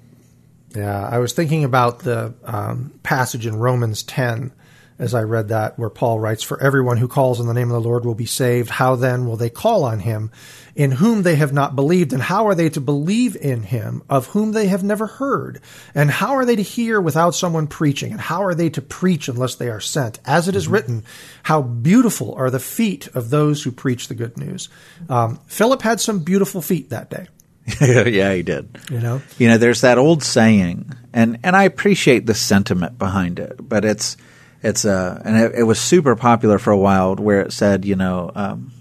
[0.74, 4.52] Yeah, I was thinking about the um, passage in Romans 10
[4.98, 7.80] as I read that, where Paul writes, For everyone who calls on the name of
[7.80, 8.68] the Lord will be saved.
[8.68, 10.32] How then will they call on him
[10.74, 12.12] in whom they have not believed?
[12.12, 15.60] And how are they to believe in him of whom they have never heard?
[15.94, 18.10] And how are they to hear without someone preaching?
[18.10, 20.18] And how are they to preach unless they are sent?
[20.24, 20.74] As it is mm-hmm.
[20.74, 21.04] written,
[21.44, 24.68] how beautiful are the feet of those who preach the good news.
[25.08, 27.28] Um, Philip had some beautiful feet that day.
[27.80, 28.78] yeah, he did.
[28.90, 33.38] You know, you know, there's that old saying, and and I appreciate the sentiment behind
[33.38, 34.16] it, but it's
[34.62, 37.96] it's a and it, it, was super popular for a while where it said you
[37.96, 38.72] know um,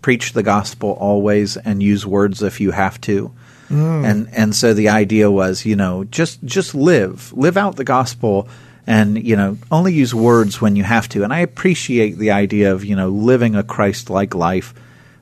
[0.00, 3.32] preach the gospel always and use words if you have to.
[3.68, 4.04] Mm.
[4.08, 8.48] and and so the idea was you know just just live live out the gospel
[8.86, 11.24] and you know only use words when you have to.
[11.24, 14.72] And i appreciate the idea of you know living a christ-like life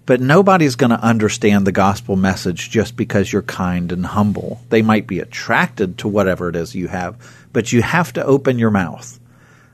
[0.05, 4.61] but nobody's going to understand the gospel message just because you're kind and humble.
[4.69, 7.17] They might be attracted to whatever it is you have
[7.55, 9.19] but you have to open your mouth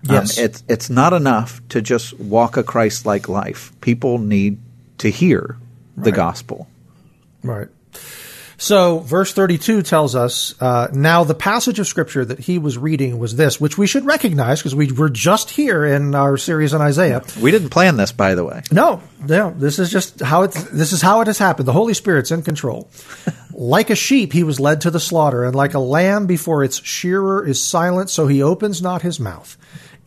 [0.03, 0.39] Yes.
[0.39, 4.59] um, it's it's not enough to just walk a christ-like life people need
[4.99, 5.57] to hear
[5.97, 6.15] the Right.
[6.15, 6.69] gospel
[7.43, 7.69] Right.
[8.59, 13.19] So, verse 32 tells us uh, now the passage of scripture that he was reading
[13.19, 16.83] was this, which we should recognize because we were just here in our series on
[16.83, 17.23] Isaiah.
[17.41, 20.53] we didn't plan this by the way No, no, this is just how it.
[20.73, 21.67] This is how it has happened.
[21.69, 22.91] The Holy Spirit's in control.
[23.55, 26.83] like a sheep, he was led to the slaughter, and like a lamb before its
[26.85, 29.57] shearer is silent, so he opens not his mouth.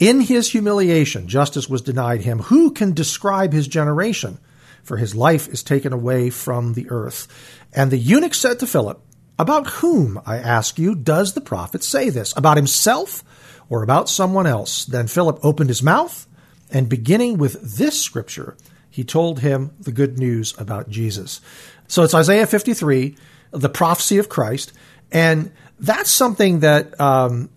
[0.03, 2.39] In his humiliation, justice was denied him.
[2.39, 4.37] Who can describe his generation?
[4.83, 7.25] For his life is taken away from the earth.
[7.71, 9.01] And the eunuch said to Philip,
[9.39, 12.35] About whom, I ask you, does the prophet say this?
[12.35, 13.23] About himself
[13.69, 14.83] or about someone else?
[14.83, 16.27] Then Philip opened his mouth,
[16.69, 18.57] and beginning with this scripture,
[18.89, 21.39] he told him the good news about Jesus.
[21.87, 23.15] So it's Isaiah 53,
[23.51, 24.73] the prophecy of Christ.
[25.13, 27.49] And that's something that, um,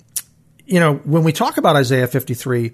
[0.67, 2.73] you know, when we talk about Isaiah 53,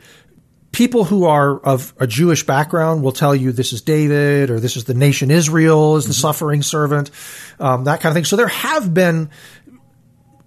[0.73, 4.77] people who are of a Jewish background will tell you this is David or this
[4.77, 7.11] is the nation Israel is the suffering servant,
[7.61, 8.25] um, that kind of thing.
[8.25, 9.31] So there have been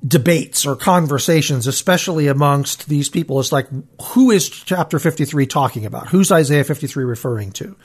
[0.06, 3.40] debates or conversations, especially amongst these people.
[3.40, 3.68] It's like,
[4.02, 6.10] who is chapter 53 talking about?
[6.10, 7.76] Who's Isaiah 53 referring to?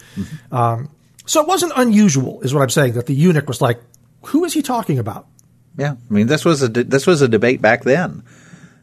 [0.51, 0.91] Um,
[1.27, 3.81] so it wasn't unusual, is what I'm saying, that the eunuch was like,
[4.27, 5.27] who is he talking about?
[5.79, 8.25] Yeah, I mean this was a de- this was a debate back then.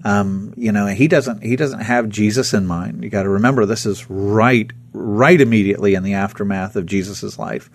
[0.04, 3.04] Um, you know, he doesn't he doesn't have Jesus in mind.
[3.04, 7.70] You got to remember this is right right immediately in the aftermath of Jesus's life.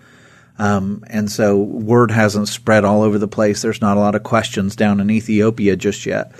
[0.59, 3.61] Um, and so word hasn't spread all over the place.
[3.61, 6.31] There's not a lot of questions down in Ethiopia just yet.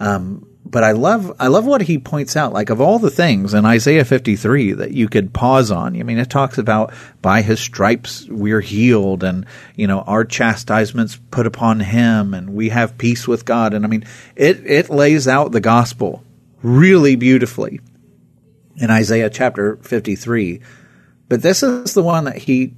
[0.00, 2.52] Um, but I love I love what he points out.
[2.52, 5.98] Like of all the things in Isaiah 53 that you could pause on.
[5.98, 11.18] I mean, it talks about by his stripes we're healed, and you know our chastisements
[11.30, 13.74] put upon him, and we have peace with God.
[13.74, 14.04] And I mean,
[14.36, 16.22] it it lays out the gospel
[16.62, 17.80] really beautifully
[18.76, 20.60] in Isaiah chapter 53.
[21.28, 22.74] But this is the one that he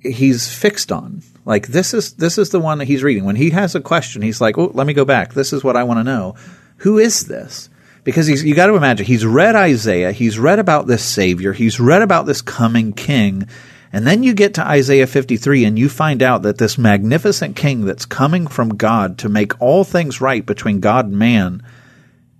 [0.00, 1.22] he's fixed on.
[1.44, 3.24] Like this is this is the one that he's reading.
[3.24, 5.34] When he has a question, he's like, "Oh, let me go back.
[5.34, 6.34] This is what I want to know.
[6.78, 7.68] Who is this?"
[8.04, 12.02] Because you got to imagine he's read Isaiah, he's read about this savior, he's read
[12.02, 13.48] about this coming king,
[13.94, 17.84] and then you get to Isaiah 53 and you find out that this magnificent king
[17.84, 21.62] that's coming from God to make all things right between God and man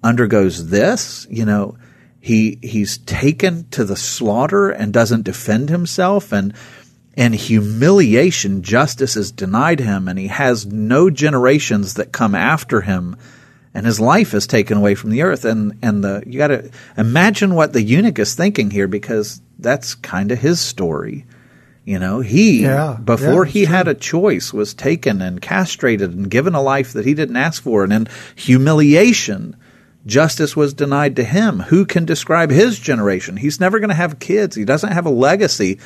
[0.02, 1.78] undergoes this, you know,
[2.18, 6.54] he he's taken to the slaughter and doesn't defend himself and
[7.16, 13.14] and humiliation justice is denied him and he has no generations that come after him
[13.74, 15.44] and his life is taken away from the earth.
[15.44, 19.94] And and the you got to imagine what the eunuch is thinking here because that's
[19.96, 21.26] kind of his story.
[21.84, 26.30] You know he Yeah, before yeah, he had a choice was taken and castrated and
[26.30, 27.84] given a life that he didn't ask for.
[27.84, 29.56] And in humiliation
[30.06, 31.60] justice was denied to him.
[31.60, 33.36] Who can describe his generation?
[33.36, 34.54] He's never going to have kids.
[34.54, 35.78] He doesn't have a legacy.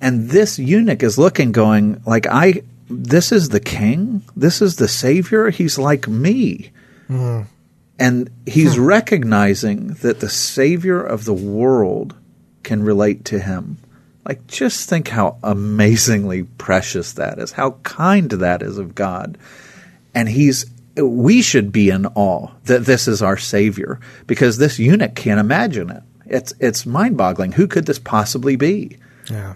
[0.00, 4.22] And this eunuch is looking going like i this is the king?
[4.36, 5.48] This is the savior?
[5.48, 6.70] He's like me
[7.98, 8.84] and he's hmm.
[8.84, 12.14] recognizing that the savior of the world
[12.62, 13.78] can relate to him.
[14.26, 19.38] Like just think how amazingly precious that is how kind that is of god.
[20.14, 25.14] And he's we should be in awe that this is our savior because this eunuch
[25.14, 26.02] can't imagine it.
[26.26, 27.52] It's it's mind-boggling.
[27.52, 28.98] Who could this possibly be?
[29.30, 29.54] Yeah.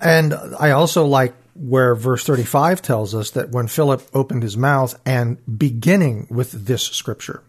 [0.00, 4.98] And I also like where verse 35 tells us that when Philip opened his mouth
[5.04, 7.42] and beginning with this scripture,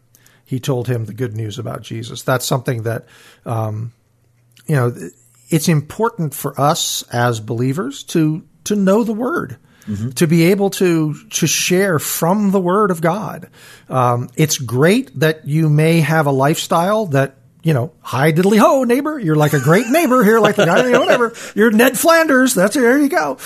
[0.45, 2.21] he told him the good news about Jesus.
[2.21, 3.05] That's something that,
[3.45, 3.93] um,
[4.67, 4.93] you know,
[5.49, 9.57] it's important for us as believers to, to know the word.
[10.15, 13.49] To be able to to share from the Word of God,
[13.89, 18.83] um, it's great that you may have a lifestyle that you know, hi diddly ho,
[18.83, 19.17] neighbor.
[19.19, 21.33] You're like a great neighbor here, like the guy, you know, whatever.
[21.55, 22.53] You're Ned Flanders.
[22.53, 23.37] That's there you go.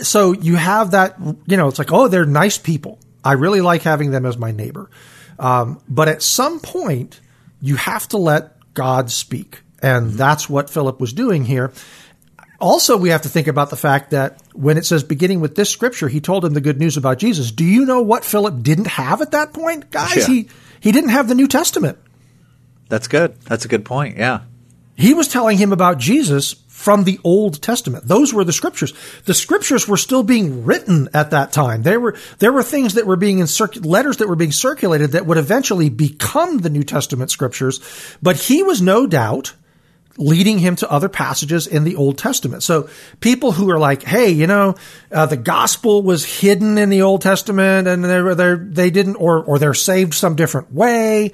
[0.00, 2.98] So you have that, you know, it's like, oh, they're nice people.
[3.24, 4.90] I really like having them as my neighbor.
[5.38, 7.20] Um, but at some point,
[7.60, 9.62] you have to let God speak.
[9.82, 11.72] And that's what Philip was doing here.
[12.58, 15.68] Also, we have to think about the fact that when it says beginning with this
[15.68, 17.50] scripture, he told him the good news about Jesus.
[17.52, 19.90] Do you know what Philip didn't have at that point?
[19.90, 20.26] Guys, Yeah.
[20.26, 20.48] he,
[20.80, 21.98] he didn't have the New Testament.
[22.88, 24.40] that's good that's a good point yeah
[24.94, 28.06] He was telling him about Jesus from the Old Testament.
[28.06, 28.92] Those were the scriptures.
[29.24, 31.82] The scriptures were still being written at that time.
[31.82, 35.12] There were there were things that were being in circ- letters that were being circulated
[35.12, 37.80] that would eventually become the New Testament scriptures.
[38.20, 39.54] But he was no doubt
[40.18, 42.62] leading him to other passages in the Old Testament.
[42.62, 44.74] So people who are like, "Hey, you know,
[45.10, 49.16] uh, the gospel was hidden in the Old Testament, and they were they they didn't,
[49.16, 51.32] or or they're saved some different way."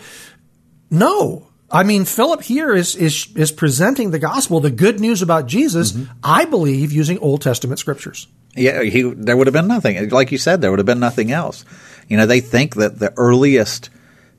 [0.88, 5.46] No, I mean Philip here is is is presenting the gospel, the good news about
[5.46, 5.92] Jesus.
[5.92, 6.12] Mm-hmm.
[6.22, 8.28] I believe using Old Testament scriptures.
[8.54, 10.10] Yeah, he, there would have been nothing.
[10.10, 11.64] Like you said, there would have been nothing else.
[12.08, 13.88] You know, they think that the earliest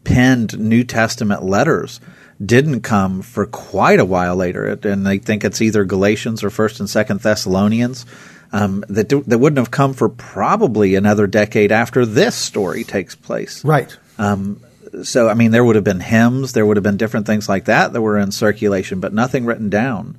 [0.03, 1.99] penned New Testament letters
[2.43, 6.79] didn't come for quite a while later, and they think it's either Galatians or First
[6.79, 8.05] and Second Thessalonians.
[8.51, 13.65] Um, that that wouldn't have come for probably another decade after this story takes place.
[13.65, 13.97] Right.
[14.19, 14.61] Um,
[15.01, 17.65] so, I mean, there would have been hymns, there would have been different things like
[17.65, 20.17] that that were in circulation, but nothing written down.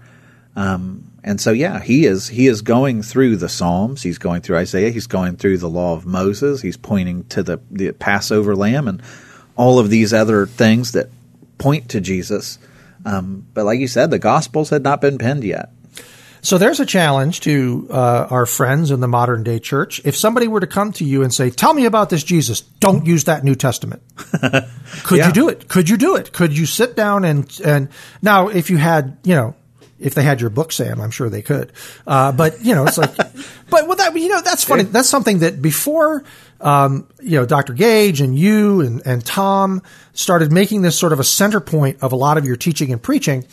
[0.57, 4.03] Um, and so, yeah, he is he is going through the Psalms.
[4.03, 4.91] He's going through Isaiah.
[4.91, 6.61] He's going through the Law of Moses.
[6.61, 9.03] He's pointing to the the Passover lamb and
[9.57, 11.09] all of these other things that
[11.59, 12.59] point to Jesus.
[13.05, 15.71] Um, but like you said, the Gospels had not been penned yet.
[16.45, 20.03] So there's a challenge to uh, our friends in the modern day church.
[20.05, 23.07] If somebody were to come to you and say, "Tell me about this Jesus," don't
[23.07, 24.03] use that New Testament.
[25.05, 25.29] Could yeah.
[25.29, 25.69] you do it?
[25.69, 26.33] Could you do it?
[26.33, 27.89] Could you sit down and and
[28.21, 29.55] now if you had you know
[29.99, 31.73] if they had your book, Sam, I'm sure they could.
[32.07, 33.17] Uh, but you know, it's like,
[33.71, 34.83] but with that, you know, that's funny.
[34.83, 36.25] That's something that before,
[36.61, 37.73] um, you know, Dr.
[37.73, 42.13] Gage and you and, and Tom started making this sort of a center point of
[42.13, 43.47] a lot of your teaching and preaching.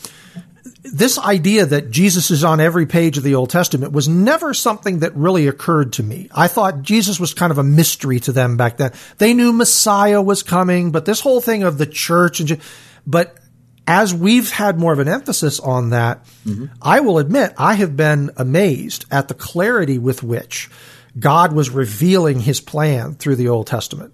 [0.82, 5.00] This idea that Jesus is on every page of the Old Testament was never something
[5.00, 6.28] that really occurred to me.
[6.34, 8.92] I thought Jesus was kind of a mystery to them back then.
[9.18, 12.60] They knew Messiah was coming, but this whole thing of the church and,
[13.06, 13.38] but
[13.86, 16.66] as we've had more of an emphasis on that, mm-hmm.
[16.80, 20.70] I will admit I have been amazed at the clarity with which
[21.18, 24.12] God was revealing his plan through the Old Testament.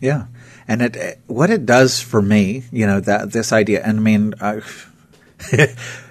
[0.00, 0.26] Yeah.
[0.68, 4.34] And it, what it does for me, you know, that this idea, and I mean,
[4.40, 4.60] uh,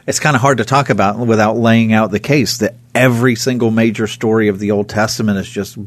[0.07, 3.71] it's kind of hard to talk about without laying out the case that every single
[3.71, 5.77] major story of the Old Testament is just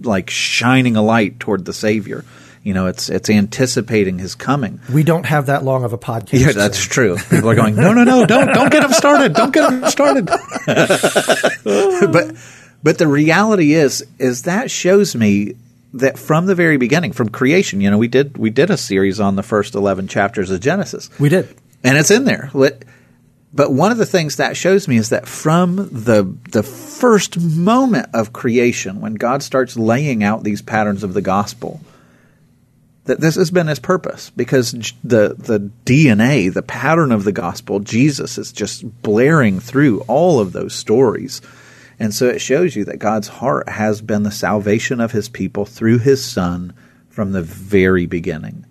[0.00, 2.24] like shining a light toward the Savior.
[2.62, 4.80] You know, it's it's anticipating his coming.
[4.92, 6.40] We don't have that long of a podcast.
[6.40, 6.90] Yeah, that's so.
[6.90, 7.16] true.
[7.16, 9.32] People are going, no, no, no, don't don't get him started.
[9.32, 10.26] Don't get him started.
[11.64, 12.34] but
[12.82, 15.54] but the reality is is that shows me
[15.94, 19.20] that from the very beginning, from creation, you know, we did we did a series
[19.20, 21.08] on the first eleven chapters of Genesis.
[21.18, 21.54] We did,
[21.84, 22.50] and it's in there.
[23.52, 28.08] But one of the things that shows me is that from the the first moment
[28.12, 31.80] of creation, when God starts laying out these patterns of the gospel,
[33.04, 37.80] that this has been his purpose because the the DNA, the pattern of the gospel,
[37.80, 41.40] Jesus is just blaring through all of those stories.
[41.98, 45.64] And so it shows you that God's heart has been the salvation of his people
[45.64, 46.74] through his son
[47.08, 48.66] from the very beginning.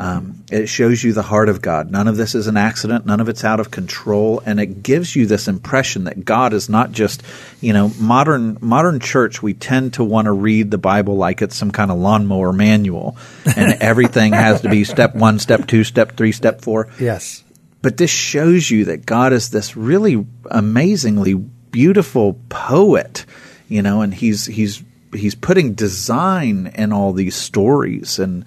[0.00, 1.90] Um, it shows you the heart of God.
[1.90, 3.04] None of this is an accident.
[3.04, 6.68] None of it's out of control, and it gives you this impression that God is
[6.68, 7.24] not just,
[7.60, 9.42] you know, modern modern church.
[9.42, 13.16] We tend to want to read the Bible like it's some kind of lawnmower manual,
[13.56, 16.88] and everything has to be step one, step two, step three, step four.
[17.00, 17.42] Yes,
[17.82, 23.26] but this shows you that God is this really amazingly beautiful poet,
[23.68, 28.44] you know, and he's he's he's putting design in all these stories and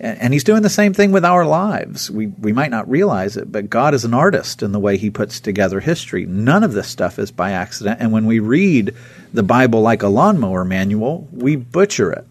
[0.00, 2.10] and he's doing the same thing with our lives.
[2.10, 5.10] We we might not realize it, but God is an artist in the way he
[5.10, 6.24] puts together history.
[6.24, 8.00] None of this stuff is by accident.
[8.00, 8.94] And when we read
[9.32, 12.26] the Bible like a lawnmower manual, we butcher it.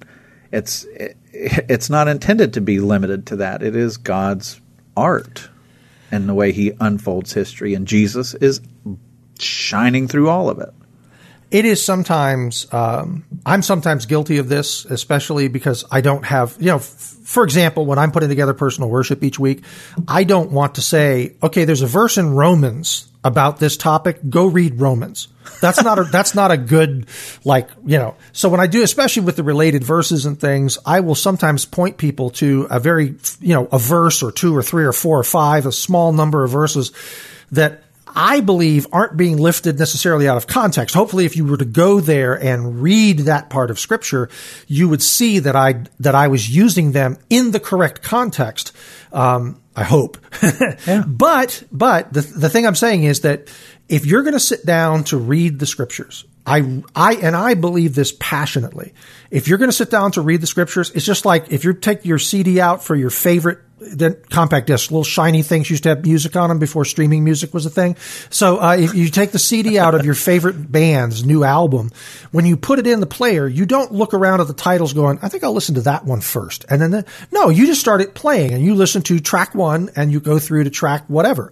[0.52, 3.62] It's it, it's not intended to be limited to that.
[3.62, 4.62] It is God's
[4.96, 5.50] art
[6.10, 8.62] and the way he unfolds history and Jesus is
[9.40, 10.74] shining through all of it
[11.52, 16.68] it is sometimes um, i'm sometimes guilty of this especially because i don't have you
[16.68, 19.64] know f- for example when i'm putting together personal worship each week
[20.08, 24.46] i don't want to say okay there's a verse in romans about this topic go
[24.46, 25.28] read romans.
[25.60, 27.08] That's not a that's not a good
[27.44, 31.02] like you know so when i do especially with the related verses and things i
[31.02, 34.86] will sometimes point people to a very you know a verse or two or three
[34.86, 36.92] or four or five a small number of verses
[37.52, 37.84] that
[38.20, 40.96] I believe aren't being lifted necessarily out of context.
[40.96, 44.28] Hopefully, if you were to go there and read that part of scripture,
[44.66, 48.76] you would see that I, that I was using them in the correct context.
[49.14, 50.18] Um, I hope.
[50.88, 51.04] yeah.
[51.06, 53.54] But, but the, the thing I'm saying is that
[53.88, 57.94] if you're going to sit down to read the scriptures, I, I, and I believe
[57.94, 58.96] this passionately.
[59.30, 61.74] If you're going to sit down to read the scriptures, it's just like if you
[61.74, 65.90] take your CD out for your favorite the compact discs, little shiny things used to
[65.90, 67.96] have music on them before streaming music was a thing.
[68.30, 71.92] So uh, if you take the CD out of your favorite band's new album,
[72.32, 75.20] when you put it in the player, you don't look around at the titles going,
[75.22, 76.66] I think I'll listen to that one first.
[76.70, 79.92] And then, the, no, you just start it playing and you listen to track one
[79.96, 81.52] and you go through to track whatever.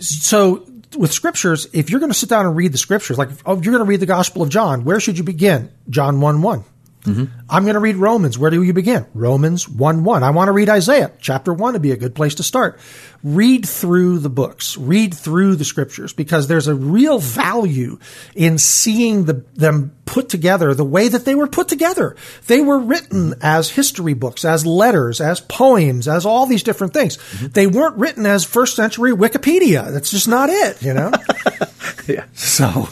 [0.00, 0.66] So
[0.98, 3.72] with scriptures, if you're going to sit down and read the scriptures, like oh, you're
[3.72, 5.70] going to read the Gospel of John, where should you begin?
[5.88, 6.64] John 1 1.
[7.02, 7.24] Mm-hmm.
[7.48, 8.38] I'm going to read Romans.
[8.38, 9.06] Where do you begin?
[9.14, 10.22] Romans 1 1.
[10.22, 11.10] I want to read Isaiah.
[11.20, 12.78] Chapter 1 would be a good place to start.
[13.22, 17.98] Read through the books, read through the scriptures because there's a real value
[18.34, 22.16] in seeing the, them put together the way that they were put together.
[22.46, 27.16] They were written as history books, as letters, as poems, as all these different things.
[27.16, 27.46] Mm-hmm.
[27.48, 29.90] They weren't written as first century Wikipedia.
[29.90, 31.12] That's just not it, you know?
[32.06, 32.26] yeah.
[32.34, 32.88] So.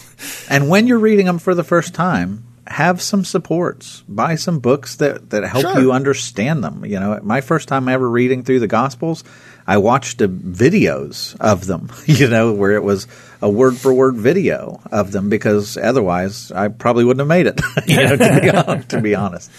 [0.49, 4.05] And when you're reading them for the first time, have some supports.
[4.09, 5.81] Buy some books that, that help sure.
[5.81, 6.85] you understand them.
[6.85, 9.25] You know, my first time ever reading through the Gospels,
[9.67, 13.07] I watched videos of them, you know, where it was
[13.41, 17.61] a word for word video of them because otherwise I probably wouldn't have made it,
[17.87, 19.51] you know, to, be honest, to be honest.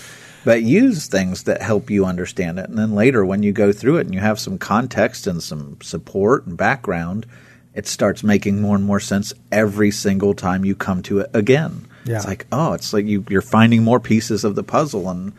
[0.45, 2.69] But use things that help you understand it.
[2.69, 5.77] And then later when you go through it and you have some context and some
[5.81, 7.25] support and background,
[7.73, 11.85] it starts making more and more sense every single time you come to it again.
[12.05, 12.17] Yeah.
[12.17, 15.33] It's like, oh, it's like you, you're finding more pieces of the puzzle, and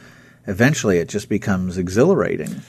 [0.47, 2.63] eventually it just becomes exhilarating.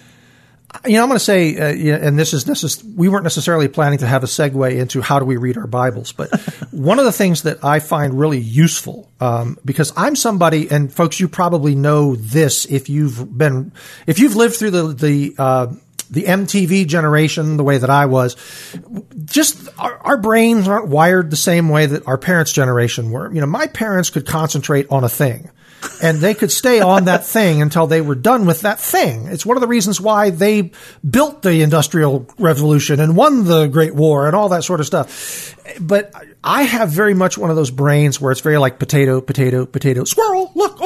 [0.85, 3.67] You know, I'm going to say, uh, and this is, this is, we weren't necessarily
[3.67, 6.33] planning to have a segue into how do we read our Bibles, but
[6.71, 11.19] one of the things that I find really useful, um, because I'm somebody, and folks,
[11.19, 13.73] you probably know this if you've been,
[14.07, 15.67] if you've lived through the, the, uh,
[16.12, 18.36] the MTV generation, the way that I was,
[19.26, 23.34] just our, our, brains aren't wired the same way that our parents' generation were.
[23.34, 25.49] You know, my parents could concentrate on a thing
[26.01, 29.28] and they could stay on that thing until they were done with that thing.
[29.28, 30.72] It's one of the reasons why they
[31.07, 35.55] built the industrial revolution and won the great war and all that sort of stuff.
[35.80, 39.66] But I have very much one of those brains where it's very like potato, potato,
[39.66, 40.82] potato, squirrel, look.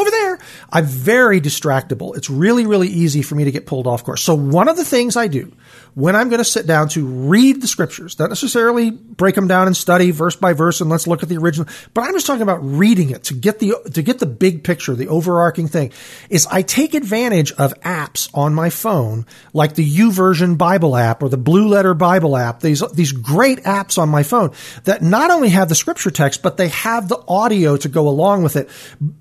[0.72, 2.16] I'm very distractible.
[2.18, 4.22] It's really, really easy for me to get pulled off course.
[4.22, 5.52] So one of the things I do
[5.96, 9.68] when I'm going to sit down to read the scriptures, not necessarily break them down
[9.68, 12.42] and study verse by verse and let's look at the original, but I'm just talking
[12.42, 15.94] about reading it to get the, to get the big picture, the overarching thing
[16.30, 21.30] is I take advantage of apps on my phone, like the YouVersion Bible app or
[21.30, 24.52] the Blue Letter Bible app, these, these great apps on my phone
[24.84, 28.44] that not only have the scripture text, but they have the audio to go along
[28.44, 28.70] with it.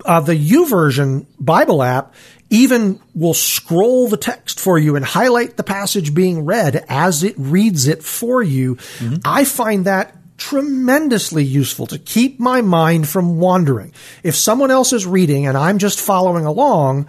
[0.04, 2.14] Uh, the YouVersion Bible app
[2.54, 7.34] even will scroll the text for you and highlight the passage being read as it
[7.36, 8.76] reads it for you.
[8.76, 9.16] Mm-hmm.
[9.24, 13.92] I find that tremendously useful to keep my mind from wandering.
[14.22, 17.08] If someone else is reading and I'm just following along,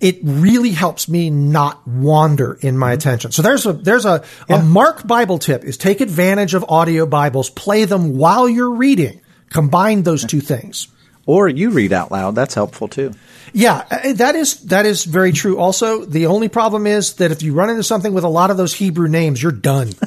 [0.00, 2.94] it really helps me not wander in my mm-hmm.
[2.94, 3.32] attention.
[3.32, 4.60] So there's a there's a, yeah.
[4.60, 9.20] a Mark Bible tip is take advantage of audio Bibles, play them while you're reading.
[9.50, 10.88] Combine those two things.
[11.26, 12.34] Or you read out loud.
[12.34, 13.14] That's helpful too.
[13.52, 15.58] Yeah, uh, that is that is very true.
[15.58, 18.56] Also, the only problem is that if you run into something with a lot of
[18.56, 19.88] those Hebrew names, you're done.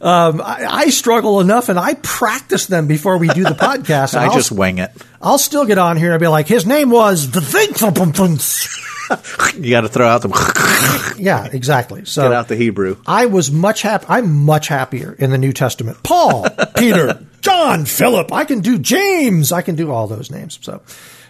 [0.00, 4.14] um, I, I, struggle enough, and I practice them before we do the podcast.
[4.18, 4.92] I I'll, just wing it.
[5.20, 7.70] I'll still get on here and be like, his name was the thing.
[9.64, 11.14] you got to throw out the.
[11.18, 12.04] yeah, exactly.
[12.04, 12.98] So get out the Hebrew.
[13.06, 14.06] I was much happy.
[14.08, 16.02] I'm much happier in the New Testament.
[16.02, 16.46] Paul,
[16.76, 18.32] Peter, John, Philip.
[18.32, 19.52] I can do James.
[19.52, 20.58] I can do all those names.
[20.62, 20.82] So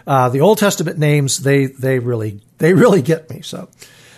[0.07, 3.43] uh, the Old Testament names, they they really they really get me.
[3.43, 3.69] So.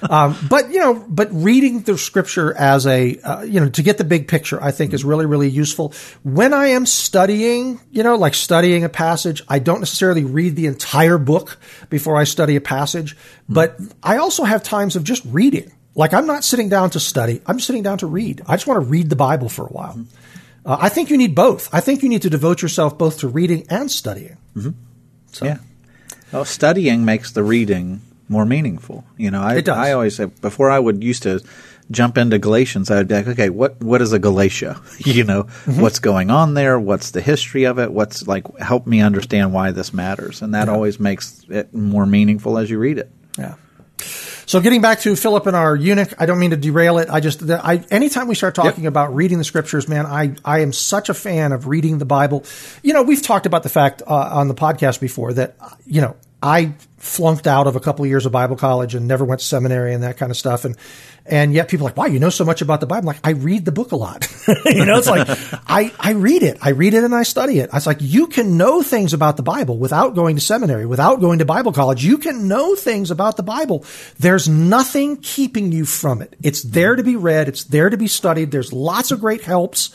[0.01, 3.99] Um, but you know, but reading the scripture as a uh, you know to get
[3.99, 5.93] the big picture, I think is really really useful.
[6.23, 10.67] When I am studying, you know, like studying a passage, I don't necessarily read the
[10.67, 11.59] entire book
[11.91, 13.17] before I study a passage,
[13.49, 15.73] but I also have times of just reading.
[15.97, 18.43] Like I'm not sitting down to study; I'm sitting down to read.
[18.47, 19.99] I just want to read the Bible for a while.
[20.69, 21.73] Uh, I think you need both.
[21.73, 24.37] I think you need to devote yourself both to reading and studying.
[24.55, 24.71] Mm-hmm.
[25.33, 25.47] So.
[25.47, 25.59] Yeah.
[26.31, 29.05] Well, studying makes the reading more meaningful.
[29.17, 31.41] You know, I, I always say before I would used to
[31.91, 34.79] jump into Galatians, I'd be like, okay, what what is a Galatia?
[34.99, 35.81] you know, mm-hmm.
[35.81, 36.79] what's going on there?
[36.79, 37.91] What's the history of it?
[37.91, 40.75] What's like help me understand why this matters, and that yeah.
[40.75, 43.11] always makes it more meaningful as you read it.
[43.39, 43.55] Yeah.
[44.49, 47.11] So getting back to Philip and our eunuch, I don't mean to derail it.
[47.11, 48.91] I just, I, anytime we start talking yep.
[48.91, 52.45] about reading the scriptures, man, I, I am such a fan of reading the Bible.
[52.83, 56.17] You know, we've talked about the fact uh, on the podcast before that, you know,
[56.43, 59.47] I flunked out of a couple of years of Bible college and never went to
[59.47, 60.65] seminary and that kind of stuff.
[60.65, 60.77] And,
[61.27, 63.09] and yet people are like, wow, you know so much about the Bible.
[63.09, 64.27] I'm like, I read the book a lot.
[64.67, 65.27] you know, it's like,
[65.67, 66.59] I, I read it.
[66.61, 67.71] I read it and I study it.
[67.73, 71.21] I was like, you can know things about the Bible without going to seminary, without
[71.21, 72.05] going to Bible college.
[72.05, 73.85] You can know things about the Bible.
[74.19, 76.37] There's nothing keeping you from it.
[76.43, 77.49] It's there to be read.
[77.49, 78.51] It's there to be studied.
[78.51, 79.95] There's lots of great helps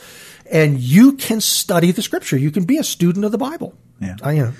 [0.50, 2.36] and you can study the scripture.
[2.36, 3.74] You can be a student of the Bible.
[4.00, 4.16] Yeah.
[4.22, 4.52] I, you know,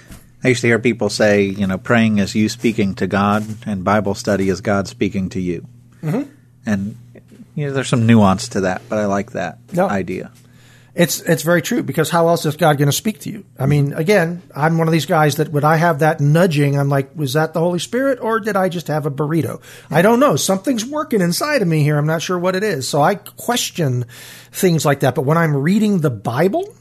[0.44, 3.82] I used to hear people say, you know, praying is you speaking to God, and
[3.82, 5.66] Bible study is God speaking to you.
[6.02, 6.30] Mm-hmm.
[6.66, 6.96] And
[7.54, 9.88] you know, there's some nuance to that, but I like that No.
[9.88, 10.30] idea.
[10.94, 13.44] It's it's very true because how else is God going to speak to you?
[13.58, 16.88] I mean, again, I'm one of these guys that when I have that nudging, I'm
[16.88, 19.60] like, was that the Holy Spirit or did I just have a burrito?
[19.90, 20.36] I don't know.
[20.36, 21.98] Something's working inside of me here.
[21.98, 22.86] I'm not sure what it is.
[22.88, 24.04] So I question
[24.52, 25.16] things like that.
[25.16, 26.72] But when I'm reading the Bible,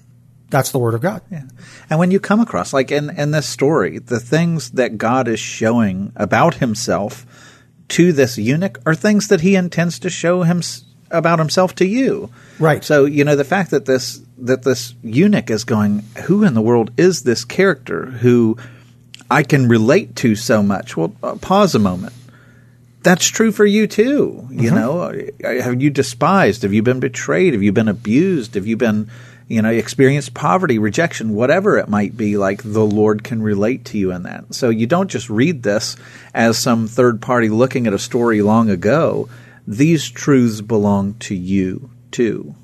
[0.53, 1.23] that's the Word of God.
[1.31, 1.45] Yeah.
[1.89, 5.39] And when you come across, like in, in this story, the things that God is
[5.39, 7.25] showing about himself
[7.89, 10.61] to this eunuch are things that he intends to show him
[11.09, 12.29] about himself to you.
[12.59, 12.83] Right.
[12.83, 16.61] So, you know, the fact that this that this eunuch is going, who in the
[16.61, 18.55] world is this character who
[19.31, 20.95] I can relate to so much?
[20.95, 22.13] Well, uh, pause a moment.
[23.01, 24.47] That's true for you too.
[24.51, 25.11] You know,
[25.43, 26.61] have you despised?
[26.61, 27.53] Have you been betrayed?
[27.53, 28.53] Have you been abused?
[28.53, 29.09] Have you been
[29.53, 33.99] you know, experienced poverty, rejection, whatever it might be, like the Lord can relate to
[33.99, 34.55] you in that.
[34.55, 35.95] So you don't just read this
[36.33, 39.29] as some third party looking at a story long ago.
[39.67, 42.55] These truths belong to you too.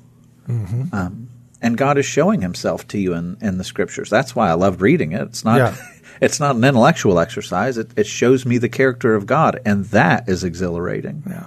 [0.48, 0.92] Mm-hmm.
[0.92, 1.28] Um,
[1.62, 4.10] and God is showing Himself to you in, in the Scriptures.
[4.10, 5.22] That's why I loved reading it.
[5.22, 5.58] It's not.
[5.58, 5.76] Yeah.
[6.22, 7.78] It's not an intellectual exercise.
[7.78, 11.22] It, it shows me the character of God, and that is exhilarating.
[11.26, 11.46] Yeah.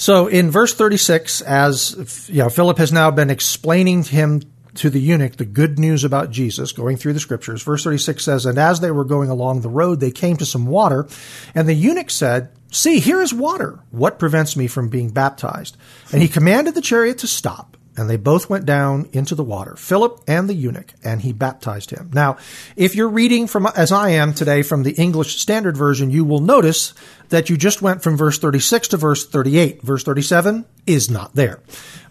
[0.00, 4.40] So in verse 36, as you know, Philip has now been explaining to him
[4.76, 7.62] to the eunuch the good news about Jesus, going through the scriptures.
[7.62, 10.64] Verse 36 says, And as they were going along the road, they came to some
[10.64, 11.06] water,
[11.54, 13.78] and the eunuch said, See, here is water.
[13.90, 15.76] What prevents me from being baptized?
[16.12, 17.76] And he commanded the chariot to stop.
[17.96, 21.90] And they both went down into the water, Philip and the eunuch, and he baptized
[21.90, 22.10] him.
[22.14, 22.38] Now,
[22.74, 26.40] if you're reading from, as I am today from the English Standard Version, you will
[26.40, 26.94] notice
[27.30, 29.82] that you just went from verse 36 to verse 38.
[29.82, 31.60] Verse 37 is not there.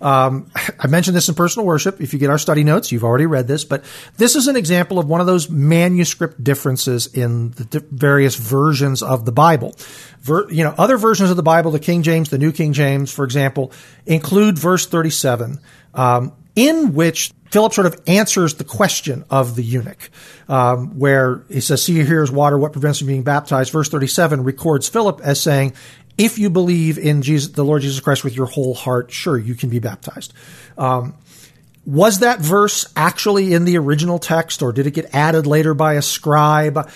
[0.01, 0.49] Um,
[0.79, 2.01] I mentioned this in personal worship.
[2.01, 3.83] If you get our study notes, you've already read this, but
[4.17, 9.03] this is an example of one of those manuscript differences in the di- various versions
[9.03, 9.75] of the Bible.
[10.21, 13.11] Ver, you know, other versions of the Bible, the King James, the New King James,
[13.11, 13.71] for example,
[14.05, 15.59] include verse 37,
[15.93, 20.09] um, in which Philip sort of answers the question of the eunuch,
[20.47, 22.57] um, where he says, "See, here is water.
[22.57, 25.73] What prevents you being baptized?" Verse thirty-seven records Philip as saying,
[26.17, 29.55] "If you believe in Jesus, the Lord Jesus Christ with your whole heart, sure, you
[29.55, 30.33] can be baptized."
[30.77, 31.15] Um,
[31.85, 35.93] was that verse actually in the original text, or did it get added later by
[35.95, 36.87] a scribe?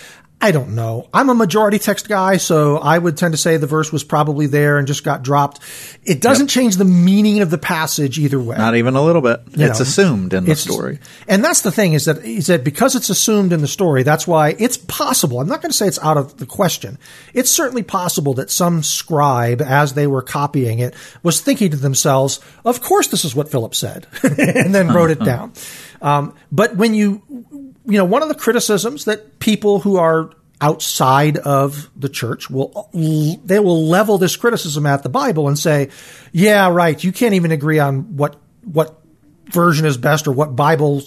[0.44, 1.08] I don't know.
[1.14, 4.46] I'm a majority text guy, so I would tend to say the verse was probably
[4.46, 5.58] there and just got dropped.
[6.04, 8.58] It doesn't change the meaning of the passage either way.
[8.58, 9.40] Not even a little bit.
[9.56, 10.98] You it's know, assumed in the story.
[11.26, 14.26] And that's the thing is that is that because it's assumed in the story, that's
[14.26, 15.40] why it's possible.
[15.40, 16.98] I'm not going to say it's out of the question.
[17.32, 22.38] It's certainly possible that some scribe, as they were copying it, was thinking to themselves,
[22.66, 25.54] "Of course, this is what Philip said," and then wrote it down.
[26.02, 27.22] Um, but when you,
[27.86, 30.30] you know, one of the criticisms that people who are
[30.60, 35.90] outside of the church will they will level this criticism at the Bible and say,
[36.32, 37.02] "Yeah, right.
[37.02, 39.00] You can't even agree on what what
[39.46, 41.02] version is best or what Bible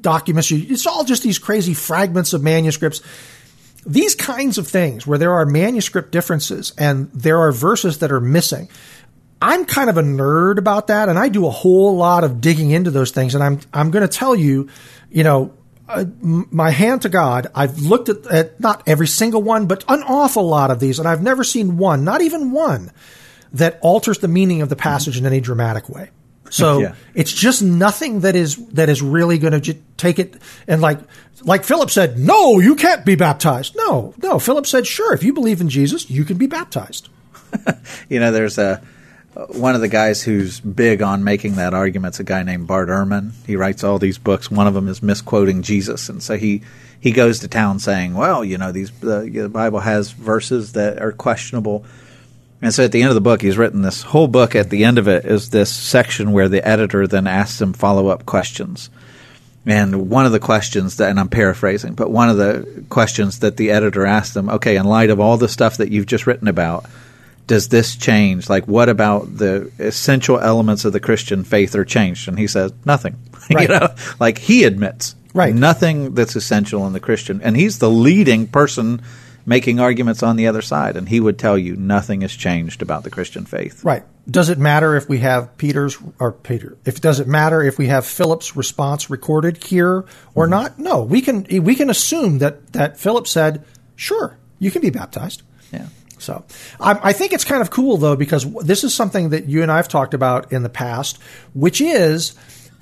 [0.00, 0.66] documents you.
[0.68, 3.00] It's all just these crazy fragments of manuscripts."
[3.86, 8.20] These kinds of things where there are manuscript differences and there are verses that are
[8.20, 8.68] missing.
[9.40, 12.72] I'm kind of a nerd about that, and I do a whole lot of digging
[12.72, 13.34] into those things.
[13.34, 14.68] And I'm I'm going to tell you,
[15.10, 15.54] you know,
[15.90, 20.02] uh, my hand to God, I've looked at, at not every single one, but an
[20.02, 22.90] awful lot of these, and I've never seen one, not even one,
[23.52, 26.10] that alters the meaning of the passage in any dramatic way.
[26.50, 26.94] So Yeah.
[27.14, 30.34] it's just nothing that is that is really going to j- take it
[30.66, 30.98] and like
[31.42, 33.74] like Philip said, no, you can't be baptized.
[33.76, 34.38] No, no.
[34.40, 37.08] Philip said, sure, if you believe in Jesus, you can be baptized.
[38.08, 38.82] You know, there's a
[39.36, 42.66] Uh, one of the guys who's big on making that argument is a guy named
[42.66, 43.32] Bart Ehrman.
[43.46, 44.50] He writes all these books.
[44.50, 46.62] One of them is misquoting Jesus, and so he
[46.98, 51.12] he goes to town saying, "Well, you know, these the, Bible has verses that are
[51.12, 51.84] questionable."
[52.62, 54.54] And so at the end of the book, he's written this whole book.
[54.54, 58.08] At the end of it is this section where the editor then asks him follow
[58.08, 58.90] up questions.
[59.64, 63.56] And one of the questions that, and I'm paraphrasing, but one of the questions that
[63.56, 66.48] the editor asked him, okay, in light of all the stuff that you've just written
[66.48, 66.86] about,
[67.46, 68.48] does this change?
[68.48, 72.28] Like, what about the essential elements of the Christian faith are changed?
[72.28, 73.16] And he says, nothing.
[73.52, 73.68] Right.
[73.68, 73.88] you know,
[74.20, 75.54] like he admits Right.
[75.54, 77.40] Nothing that's essential in the Christian.
[77.42, 79.02] And he's the leading person
[79.46, 80.96] making arguments on the other side.
[80.96, 83.84] And he would tell you nothing has changed about the Christian faith.
[83.84, 84.02] Right.
[84.28, 86.76] Does it matter if we have Peter's or Peter?
[86.84, 90.50] If does it matter if we have Philip's response recorded here or mm-hmm.
[90.50, 90.78] not?
[90.78, 93.64] No, we can we can assume that that Philip said,
[93.96, 95.86] "Sure, you can be baptized." Yeah.
[96.20, 96.44] So
[96.78, 99.72] I, I think it's kind of cool though because this is something that you and
[99.72, 101.18] I have talked about in the past,
[101.54, 102.34] which is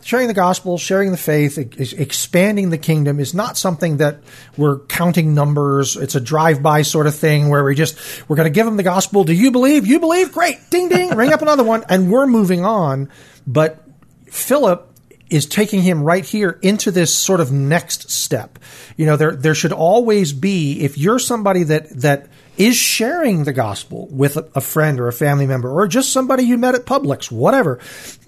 [0.03, 4.21] sharing the gospel, sharing the faith, expanding the kingdom is not something that
[4.57, 5.97] we're counting numbers.
[5.97, 8.83] It's a drive-by sort of thing where we just we're going to give them the
[8.83, 9.25] gospel.
[9.25, 9.87] Do you believe?
[9.87, 10.33] You believe?
[10.33, 10.59] Great.
[10.71, 11.11] Ding ding.
[11.15, 13.11] ring up another one, and we're moving on.
[13.47, 13.83] But
[14.27, 14.85] Philip
[15.31, 18.59] is taking him right here into this sort of next step.
[18.97, 22.29] You know, there there should always be if you're somebody that that
[22.59, 26.59] is sharing the gospel with a friend or a family member or just somebody you
[26.59, 27.79] met at Publix, whatever.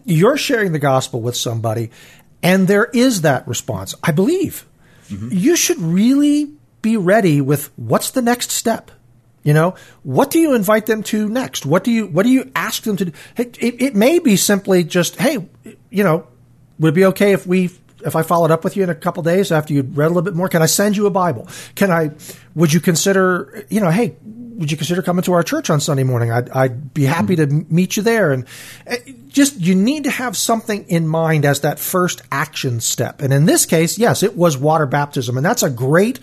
[0.04, 1.90] You're sharing the gospel with somebody
[2.42, 3.94] and there is that response.
[4.02, 4.66] I believe
[5.08, 5.28] mm-hmm.
[5.32, 8.90] you should really be ready with what's the next step.
[9.42, 11.64] You know, what do you invite them to next?
[11.64, 13.12] What do you what do you ask them to do?
[13.38, 15.48] It, it, it may be simply just, hey,
[15.88, 16.26] you know,
[16.78, 17.70] would it be okay if we
[18.04, 20.22] if I followed up with you in a couple days after you'd read a little
[20.22, 21.48] bit more, can I send you a Bible?
[21.74, 22.10] Can I,
[22.54, 24.16] would you consider, you know, hey,
[24.60, 26.30] would you consider coming to our church on Sunday morning?
[26.30, 28.30] I'd, I'd be happy to meet you there.
[28.30, 28.46] And
[28.86, 28.98] eh,
[29.28, 33.22] just, you need to have something in mind as that first action step.
[33.22, 35.38] And in this case, yes, it was water baptism.
[35.38, 36.20] And that's a great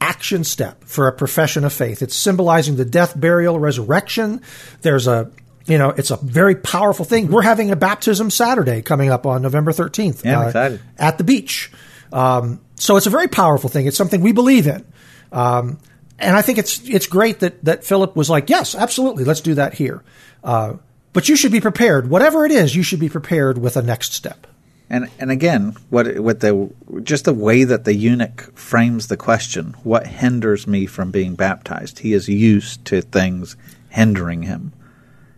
[0.00, 2.00] action step for a profession of faith.
[2.00, 4.40] It's symbolizing the death, burial, resurrection.
[4.80, 5.30] There's a,
[5.70, 7.30] you know, it's a very powerful thing.
[7.30, 11.70] We're having a baptism Saturday coming up on November 13th yeah, uh, at the beach.
[12.12, 13.86] Um, so it's a very powerful thing.
[13.86, 14.84] It's something we believe in.
[15.32, 15.78] Um,
[16.18, 19.54] and I think it's it's great that that Philip was like, yes, absolutely, let's do
[19.54, 20.02] that here.
[20.44, 20.74] Uh,
[21.12, 22.10] but you should be prepared.
[22.10, 24.46] Whatever it is, you should be prepared with a next step.
[24.90, 26.70] And and again, what what the
[27.02, 32.00] just the way that the eunuch frames the question, what hinders me from being baptized?
[32.00, 33.56] He is used to things
[33.88, 34.72] hindering him.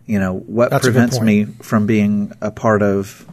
[0.05, 3.25] You know, what That's prevents me from being a part of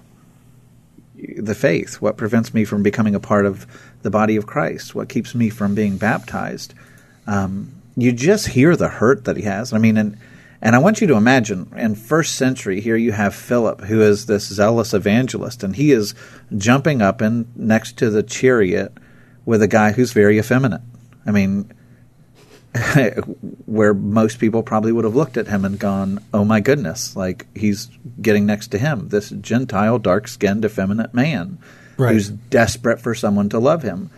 [1.16, 2.00] the faith?
[2.00, 3.66] What prevents me from becoming a part of
[4.02, 4.94] the body of Christ?
[4.94, 6.74] What keeps me from being baptized?
[7.26, 9.72] Um, you just hear the hurt that he has.
[9.72, 10.16] I mean, and
[10.62, 14.26] and I want you to imagine in first century here you have Philip, who is
[14.26, 16.14] this zealous evangelist, and he is
[16.56, 18.92] jumping up in next to the chariot
[19.44, 20.82] with a guy who's very effeminate.
[21.26, 21.72] I mean,
[23.66, 27.46] where most people probably would have looked at him and gone, "Oh my goodness!" Like
[27.56, 27.88] he's
[28.20, 31.58] getting next to him, this Gentile, dark-skinned, effeminate man
[32.00, 32.12] right.
[32.12, 34.10] who's desperate for someone to love him.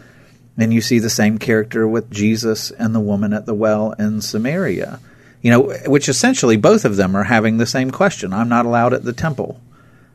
[0.59, 4.20] And you see the same character with Jesus and the woman at the well in
[4.20, 5.00] Samaria.
[5.40, 8.32] You know, which essentially both of them are having the same question.
[8.32, 9.61] I'm not allowed at the temple.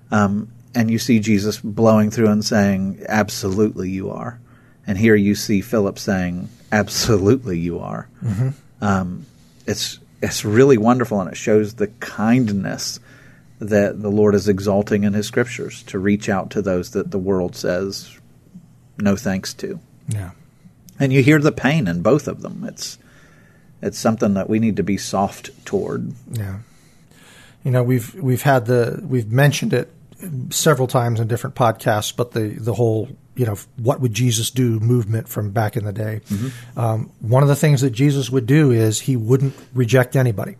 [0.09, 4.39] Um, and you see Jesus blowing through and saying, Absolutely, you are.
[4.85, 8.09] And here you see Philip saying, Absolutely, you are.
[8.23, 8.49] Mm-hmm.
[8.81, 9.25] Um,
[9.65, 12.99] it's it's really wonderful, and it shows the kindness
[13.59, 17.17] that the Lord is exalting in His Scriptures to reach out to those that the
[17.17, 18.17] world says
[18.97, 19.79] no thanks to.
[20.09, 20.31] Yeah,
[20.99, 22.65] and you hear the pain in both of them.
[22.67, 22.97] It's
[23.81, 26.13] it's something that we need to be soft toward.
[26.31, 26.59] Yeah,
[27.63, 29.91] you know we've we've had the we've mentioned it
[30.49, 34.79] several times in different podcasts, but the the whole you know, what would Jesus do
[34.79, 36.21] movement from back in the day.
[36.27, 36.79] Mm-hmm.
[36.79, 40.57] Um, one of the things that Jesus would do is he wouldn't reject anybody.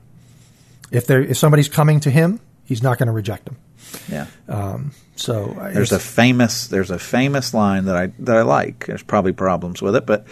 [0.92, 3.58] If there if somebody's coming to him, he's not going to reject them.
[4.10, 4.28] Yeah.
[4.48, 8.86] Um, so there's a famous there's a famous line that I that I like.
[8.86, 10.26] There's probably problems with it, but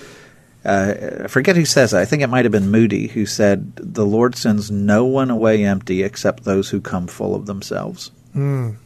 [0.64, 1.98] uh, I forget who says it.
[1.98, 5.66] I think it might have been Moody who said, "The Lord sends no one away
[5.66, 8.78] empty except those who come full of themselves." Mm.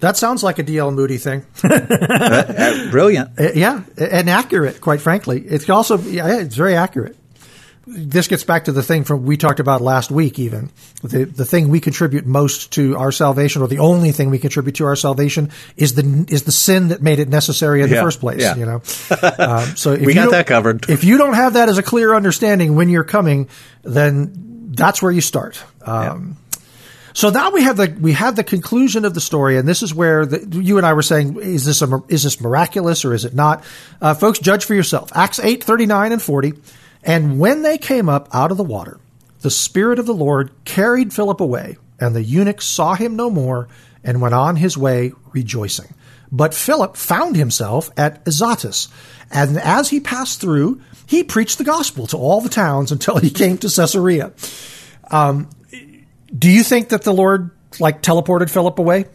[0.00, 0.90] That sounds like a D.L.
[0.90, 1.46] Moody thing.
[1.64, 3.38] uh, brilliant.
[3.38, 5.40] Uh, yeah, and accurate, quite frankly.
[5.40, 7.16] It's also, yeah, it's very accurate.
[7.88, 10.70] This gets back to the thing from we talked about last week, even.
[11.04, 14.74] The, the thing we contribute most to our salvation, or the only thing we contribute
[14.76, 18.02] to our salvation, is the is the sin that made it necessary in yeah, the
[18.02, 18.40] first place.
[18.40, 18.56] Yeah.
[18.56, 18.82] You know,
[19.38, 20.90] um, so we got that covered.
[20.90, 23.48] If you don't have that as a clear understanding when you're coming,
[23.82, 25.62] then that's where you start.
[25.82, 26.45] Um, yeah.
[27.16, 29.94] So now we have the we have the conclusion of the story, and this is
[29.94, 33.24] where the, you and I were saying: is this a, is this miraculous or is
[33.24, 33.64] it not?
[34.02, 35.10] Uh, folks, judge for yourself.
[35.14, 36.52] Acts eight thirty nine and forty.
[37.02, 39.00] And when they came up out of the water,
[39.40, 43.66] the Spirit of the Lord carried Philip away, and the eunuch saw him no more,
[44.04, 45.94] and went on his way rejoicing.
[46.30, 48.88] But Philip found himself at Azotus,
[49.30, 53.30] and as he passed through, he preached the gospel to all the towns until he
[53.30, 54.34] came to Caesarea.
[55.10, 55.48] Um,
[56.26, 59.06] do you think that the Lord like teleported Philip away?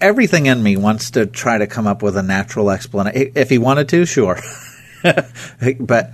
[0.00, 3.32] everything in me wants to try to come up with a natural explanation.
[3.34, 4.38] If he wanted to, sure.
[5.80, 6.12] but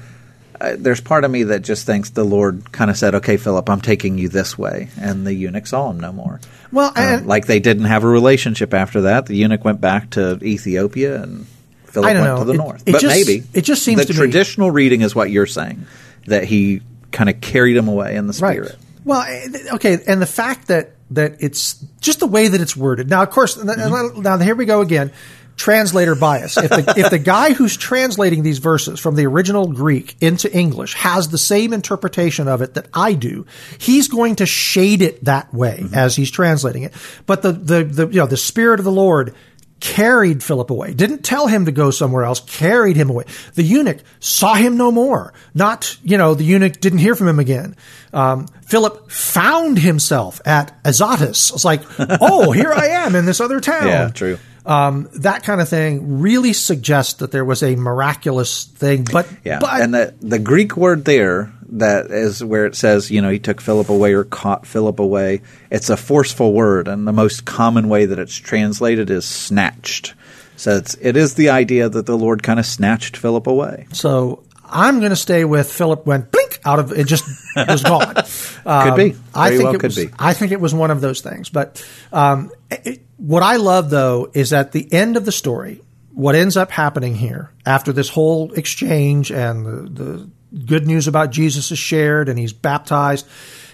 [0.60, 3.68] uh, there's part of me that just thinks the Lord kind of said, "Okay, Philip,
[3.68, 6.40] I'm taking you this way," and the eunuch saw him no more.
[6.72, 9.26] Well, um, like they didn't have a relationship after that.
[9.26, 11.46] The eunuch went back to Ethiopia, and
[11.84, 12.38] Philip went know.
[12.38, 12.82] to the it, north.
[12.86, 15.86] It but just, maybe it just seems the traditional me, reading is what you're saying
[16.26, 16.82] that he
[17.12, 18.72] kind of carried him away in the spirit.
[18.72, 18.85] Right.
[19.06, 23.08] Well, eh, okay, and the fact that that it's just the way that it's worded.
[23.08, 24.20] Now, of course, mm-hmm.
[24.20, 25.12] now here we go again.
[25.54, 26.58] Translator bias.
[26.58, 30.92] If the, if the guy who's translating these verses from the original Greek into English
[30.94, 33.46] has the same interpretation of it that I do,
[33.78, 35.94] he's going to shade it that way mm-hmm.
[35.94, 36.92] as he's translating it.
[37.24, 39.34] But the, the, the, you know, the Spirit of the Lord
[39.80, 43.24] carried Philip away, didn't tell him to go somewhere else, carried him away.
[43.54, 45.32] The eunuch saw him no more.
[45.54, 47.76] Not, you know, the eunuch didn't hear from him again.
[48.12, 51.52] Um, Philip found himself at Azotus.
[51.52, 53.86] It's like, oh, here I am in this other town.
[53.86, 54.38] Yeah, true.
[54.64, 59.04] Um, that kind of thing really suggests that there was a miraculous thing.
[59.10, 63.20] But yeah, but, and the the Greek word there that is where it says, you
[63.20, 65.42] know, he took Philip away or caught Philip away.
[65.70, 70.14] It's a forceful word, and the most common way that it's translated is snatched.
[70.56, 73.86] So it's it is the idea that the Lord kind of snatched Philip away.
[73.92, 77.24] So I'm going to stay with Philip went blink out of it just
[77.56, 78.16] was gone.
[78.64, 79.10] Um, could be.
[79.10, 80.10] Very I think well it could was, be.
[80.18, 81.50] I think it was one of those things.
[81.50, 86.34] But um, it, what I love though is at the end of the story, what
[86.34, 90.30] ends up happening here after this whole exchange and the, the
[90.66, 93.26] good news about Jesus is shared and he's baptized.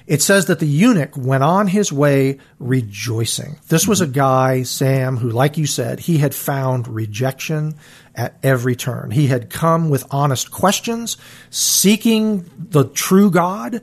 [0.07, 3.59] It says that the eunuch went on his way rejoicing.
[3.69, 4.15] This was a mm-hmm.
[4.15, 7.77] guy, Sam, who, like you said, he had found rejection
[8.15, 9.11] at every turn.
[9.11, 11.17] He had come with honest questions,
[11.51, 13.81] seeking the true God,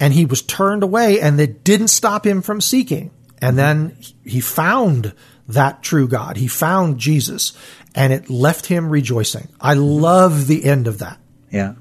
[0.00, 3.12] and he was turned away, and it didn't stop him from seeking.
[3.40, 5.14] And then he found
[5.48, 6.36] that true God.
[6.36, 7.56] He found Jesus,
[7.94, 9.48] and it left him rejoicing.
[9.60, 10.02] I mm-hmm.
[10.02, 11.18] love the end of that.
[11.50, 11.74] Yeah.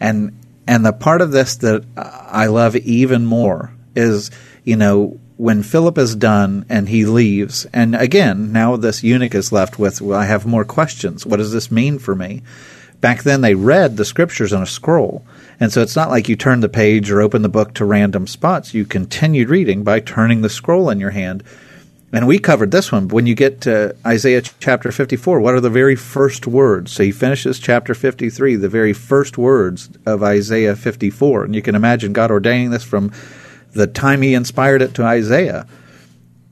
[0.00, 4.30] And and the part of this that I love even more is,
[4.64, 9.52] you know, when Philip is done and he leaves, and again, now this eunuch is
[9.52, 11.24] left with, well, I have more questions.
[11.24, 12.42] What does this mean for me?
[13.00, 15.24] Back then, they read the scriptures on a scroll.
[15.60, 18.26] And so it's not like you turn the page or open the book to random
[18.26, 18.74] spots.
[18.74, 21.44] You continued reading by turning the scroll in your hand
[22.12, 23.08] and we covered this one.
[23.08, 26.92] When you get to Isaiah chapter 54, what are the very first words?
[26.92, 31.44] So he finishes chapter 53, the very first words of Isaiah 54.
[31.44, 33.12] And you can imagine God ordaining this from
[33.72, 35.66] the time he inspired it to Isaiah.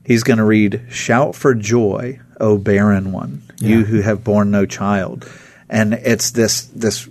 [0.05, 3.69] He's going to read, Shout for joy, O barren one, yeah.
[3.69, 5.29] you who have borne no child.
[5.69, 7.09] And it's this, this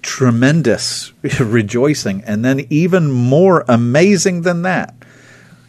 [0.00, 2.24] tremendous rejoicing.
[2.24, 4.94] And then, even more amazing than that,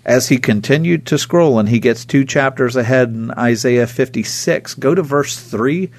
[0.06, 4.94] as he continued to scroll and he gets two chapters ahead in Isaiah 56, go
[4.94, 5.90] to verse 3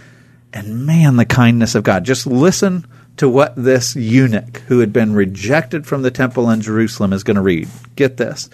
[0.53, 2.05] and man, the kindness of God.
[2.05, 2.87] Just listen
[3.17, 7.35] to what this eunuch who had been rejected from the temple in Jerusalem is going
[7.35, 7.69] to read.
[7.97, 8.49] Get this.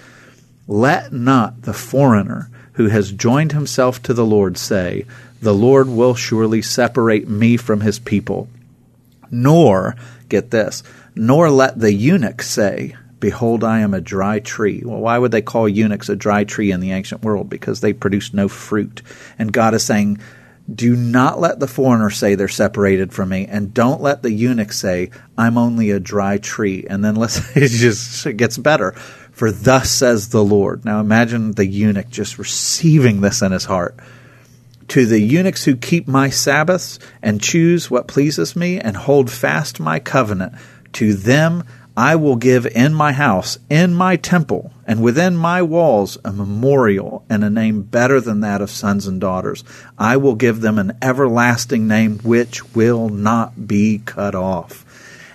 [0.66, 5.04] Let not the foreigner who has joined himself to the Lord say,
[5.40, 8.48] The Lord will surely separate me from his people.
[9.30, 9.96] Nor,
[10.28, 10.82] get this,
[11.14, 14.82] nor let the eunuch say, Behold, I am a dry tree.
[14.84, 17.48] Well, why would they call eunuchs a dry tree in the ancient world?
[17.48, 19.00] Because they produce no fruit.
[19.38, 20.18] And God is saying,
[20.74, 24.72] do not let the foreigner say they're separated from me, and don't let the eunuch
[24.72, 26.84] say, I'm only a dry tree.
[26.90, 28.90] And then listen, it just it gets better.
[28.90, 30.84] For thus says the Lord.
[30.84, 33.96] Now imagine the eunuch just receiving this in his heart.
[34.88, 39.78] To the eunuchs who keep my Sabbaths and choose what pleases me and hold fast
[39.78, 40.54] my covenant,
[40.94, 41.62] to them
[41.96, 47.24] I will give in my house, in my temple, and within my walls a memorial
[47.28, 49.62] and a name better than that of sons and daughters.
[49.98, 54.86] I will give them an everlasting name which will not be cut off.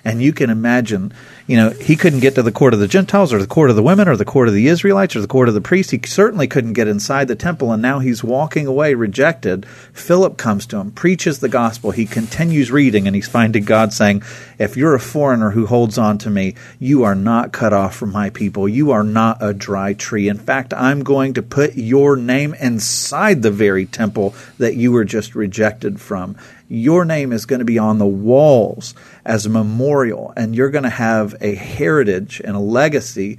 [0.08, 1.12] And you can imagine
[1.48, 3.76] you know, he couldn't get to the court of the Gentiles or the court of
[3.76, 5.92] the women or the court of the Israelites or the court of the priests.
[5.92, 9.64] He certainly couldn't get inside the temple, and now he's walking away rejected.
[9.94, 11.90] Philip comes to him, preaches the gospel.
[11.90, 14.24] He continues reading, and he's finding God saying,
[14.58, 18.12] If you're a foreigner who holds on to me, you are not cut off from
[18.12, 18.68] my people.
[18.68, 20.28] You are not a dry tree.
[20.28, 25.06] In fact, I'm going to put your name inside the very temple that you were
[25.06, 26.36] just rejected from
[26.68, 28.94] your name is going to be on the walls
[29.24, 33.38] as a memorial, and you're going to have a heritage and a legacy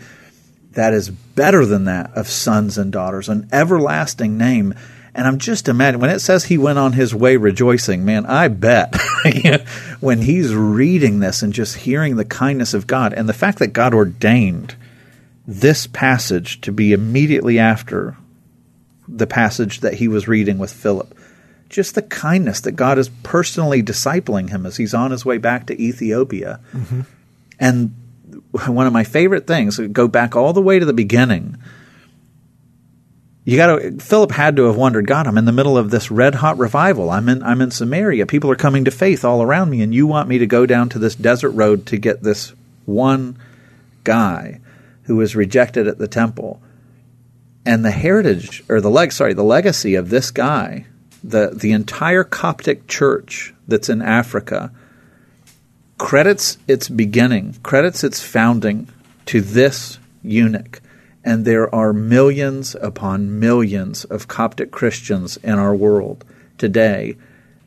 [0.72, 4.74] that is better than that of sons and daughters, an everlasting name.
[5.14, 8.48] And I'm just imagining when it says he went on his way rejoicing, man, I
[8.48, 8.96] bet
[10.00, 13.74] when he's reading this and just hearing the kindness of God and the fact that
[13.74, 14.76] God ordained
[15.48, 18.16] this passage to be immediately after
[19.08, 21.16] the passage that he was reading with Philip.
[21.70, 25.67] Just the kindness that God is personally discipling him as he's on his way back
[25.67, 26.59] to Ethiopia.
[26.74, 27.01] Mm-hmm.
[27.59, 27.95] And
[28.51, 31.57] one of my favorite things, go back all the way to the beginning.
[33.45, 36.11] You got to Philip had to have wondered, God, I'm in the middle of this
[36.11, 37.09] red hot revival.
[37.09, 38.26] I'm in I'm in Samaria.
[38.26, 40.89] People are coming to faith all around me and you want me to go down
[40.89, 42.53] to this desert road to get this
[42.86, 43.38] one
[44.03, 44.59] guy
[45.03, 46.61] who was rejected at the temple.
[47.65, 50.86] And the heritage or the leg sorry, the legacy of this guy,
[51.24, 54.72] the the entire Coptic church that's in Africa
[55.97, 58.88] credits its beginning, credits its founding
[59.26, 60.82] to this eunuch.
[61.24, 66.24] And there are millions upon millions of Coptic Christians in our world
[66.57, 67.17] today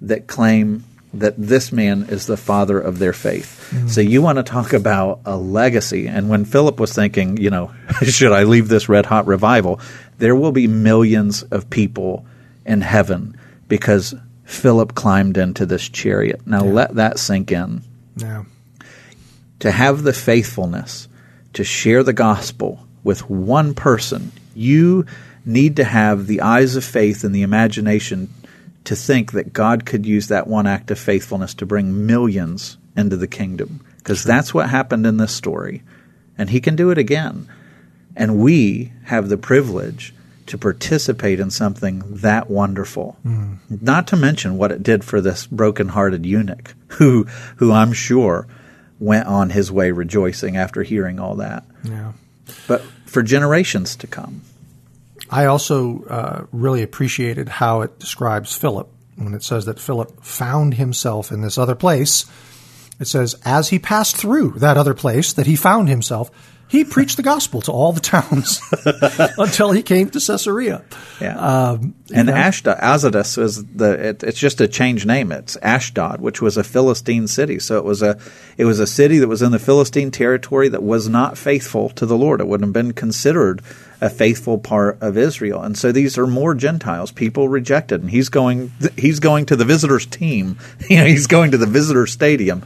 [0.00, 0.84] that claim
[1.14, 3.68] that this man is the father of their faith.
[3.70, 3.88] Mm-hmm.
[3.88, 6.08] So you want to talk about a legacy.
[6.08, 7.72] And when Philip was thinking, you know,
[8.02, 9.78] should I leave this red hot revival?
[10.18, 12.24] There will be millions of people
[12.64, 13.38] in heaven
[13.68, 16.46] because Philip climbed into this chariot.
[16.46, 16.72] Now yeah.
[16.72, 17.82] let that sink in.
[18.16, 18.44] Yeah.
[19.60, 21.08] To have the faithfulness
[21.54, 25.06] to share the gospel with one person, you
[25.44, 28.28] need to have the eyes of faith and the imagination
[28.84, 33.16] to think that God could use that one act of faithfulness to bring millions into
[33.16, 33.84] the kingdom.
[33.98, 35.82] Because that's what happened in this story.
[36.36, 37.48] And he can do it again.
[38.16, 40.12] And we have the privilege
[40.46, 43.16] to participate in something that wonderful.
[43.24, 43.58] Mm.
[43.82, 47.24] Not to mention what it did for this broken-hearted eunuch, who
[47.56, 48.46] who I'm sure
[48.98, 51.64] went on his way rejoicing after hearing all that.
[51.82, 52.12] Yeah.
[52.68, 54.42] But for generations to come.
[55.28, 60.74] I also uh, really appreciated how it describes Philip when it says that Philip found
[60.74, 62.26] himself in this other place.
[63.00, 66.30] It says, as he passed through that other place that he found himself,
[66.72, 68.58] he preached the gospel to all the towns
[69.36, 70.82] until he came to Caesarea.
[71.20, 71.36] Yeah.
[71.36, 72.32] Um, and know.
[72.32, 74.08] Ashdod, Azotus is the.
[74.08, 75.32] It, it's just a changed name.
[75.32, 77.58] It's Ashdod, which was a Philistine city.
[77.58, 78.18] So it was a
[78.56, 82.06] it was a city that was in the Philistine territory that was not faithful to
[82.06, 82.40] the Lord.
[82.40, 83.60] It wouldn't have been considered
[84.00, 85.62] a faithful part of Israel.
[85.62, 88.00] And so these are more Gentiles, people rejected.
[88.00, 90.56] And he's going he's going to the visitors team.
[90.88, 92.64] You know, he's going to the visitor stadium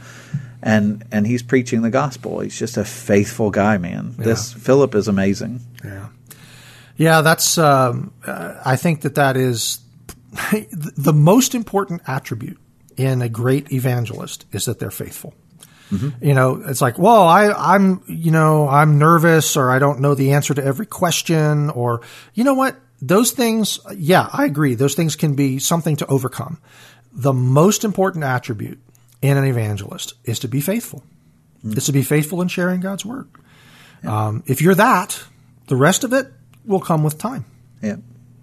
[0.61, 2.39] and and he's preaching the gospel.
[2.39, 4.15] He's just a faithful guy, man.
[4.17, 4.25] Yeah.
[4.25, 5.61] This Philip is amazing.
[5.83, 6.07] Yeah,
[6.95, 7.21] yeah.
[7.21, 9.79] That's um, uh, I think that that is
[10.97, 12.59] the most important attribute
[12.97, 15.33] in a great evangelist is that they're faithful.
[15.91, 16.25] Mm-hmm.
[16.25, 20.15] You know, it's like, well, I, I'm, you know, I'm nervous or I don't know
[20.15, 22.01] the answer to every question or,
[22.33, 22.75] you know what?
[23.01, 24.75] Those things, yeah, I agree.
[24.75, 26.59] Those things can be something to overcome.
[27.13, 28.81] The most important attribute
[29.21, 31.03] in an evangelist is to be faithful.
[31.65, 31.77] Mm.
[31.77, 33.27] Is to be faithful in sharing God's word.
[34.03, 34.27] Yeah.
[34.27, 35.23] Um, if you're that,
[35.67, 36.31] the rest of it
[36.65, 37.45] will come with time.
[37.81, 37.97] Yeah.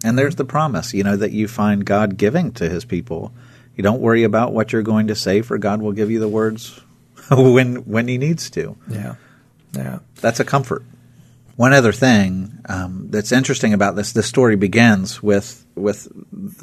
[0.05, 3.33] And there's the promise, you know, that you find God giving to his people.
[3.77, 6.29] You don't worry about what you're going to say, for God will give you the
[6.29, 6.81] words
[7.31, 8.77] when when he needs to.
[8.89, 9.15] Yeah.
[9.75, 10.01] Yeah.
[10.21, 10.83] That's a comfort.
[11.57, 16.09] One other thing um, that's interesting about this, this story begins with with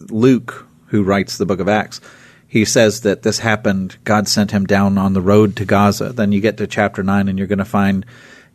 [0.09, 2.01] Luke, who writes the book of Acts
[2.51, 3.95] he says that this happened.
[4.03, 6.11] God sent him down on the road to Gaza.
[6.11, 8.05] Then you get to chapter nine, and you're going to find,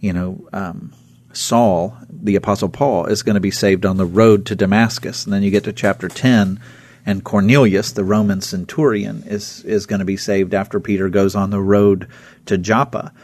[0.01, 0.93] you know, um,
[1.33, 5.25] Saul, the apostle Paul, is going to be saved on the road to Damascus.
[5.25, 6.61] And then you get to chapter ten,
[7.07, 11.49] and Cornelius, the Roman centurion, is is going to be saved after Peter goes on
[11.49, 12.07] the road
[12.45, 13.15] to Joppa.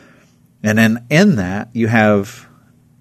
[0.62, 2.48] And then in that you have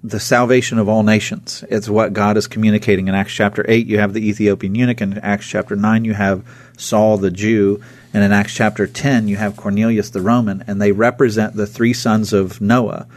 [0.04, 1.64] the salvation of all nations.
[1.70, 3.88] It's what God is communicating in Acts chapter 8.
[3.88, 5.00] You have the Ethiopian eunuch.
[5.00, 6.44] In Acts chapter 9, you have
[6.78, 7.82] Saul the Jew.
[8.14, 10.64] And in Acts chapter 10, you have Cornelius the Roman.
[10.68, 13.08] And they represent the three sons of Noah.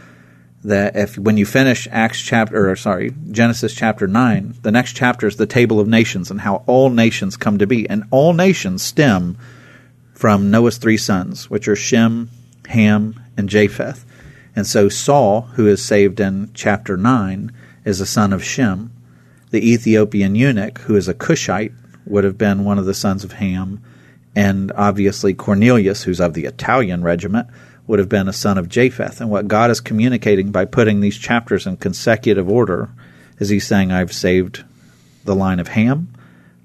[0.63, 5.27] That if when you finish Acts chapter, or sorry, Genesis chapter 9, the next chapter
[5.27, 7.87] is the table of nations and how all nations come to be.
[7.89, 9.37] And all nations stem
[10.13, 12.29] from Noah's three sons, which are Shem,
[12.67, 14.05] Ham, and Japheth.
[14.55, 17.51] And so Saul, who is saved in chapter 9,
[17.83, 18.91] is a son of Shem.
[19.51, 21.73] The Ethiopian eunuch, who is a Cushite,
[22.05, 23.81] would have been one of the sons of Ham.
[24.35, 27.47] And obviously Cornelius, who's of the Italian regiment,
[27.87, 29.21] would have been a son of Japheth.
[29.21, 32.89] And what God is communicating by putting these chapters in consecutive order
[33.39, 34.63] is he's saying, I've saved
[35.23, 36.13] the line of Ham,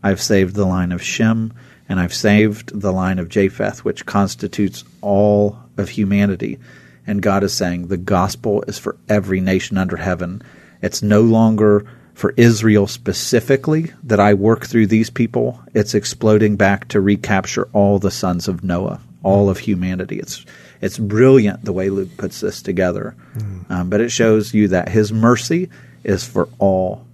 [0.03, 1.53] I've saved the line of Shem,
[1.89, 6.59] and I've saved the line of Japheth, which constitutes all of humanity.
[7.07, 10.43] And God is saying the gospel is for every nation under heaven.
[10.83, 11.87] It's no longer
[12.21, 15.59] for Israel specifically that I work through these people.
[15.73, 20.19] It's exploding back to recapture all the sons of Noah, all of humanity.
[20.19, 20.45] It's
[20.83, 23.17] it's brilliant the way Luke puts this together.
[23.39, 23.71] Mm.
[23.71, 25.71] Um, but it shows you that his mercy
[26.05, 27.07] is for all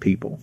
[0.00, 0.38] people.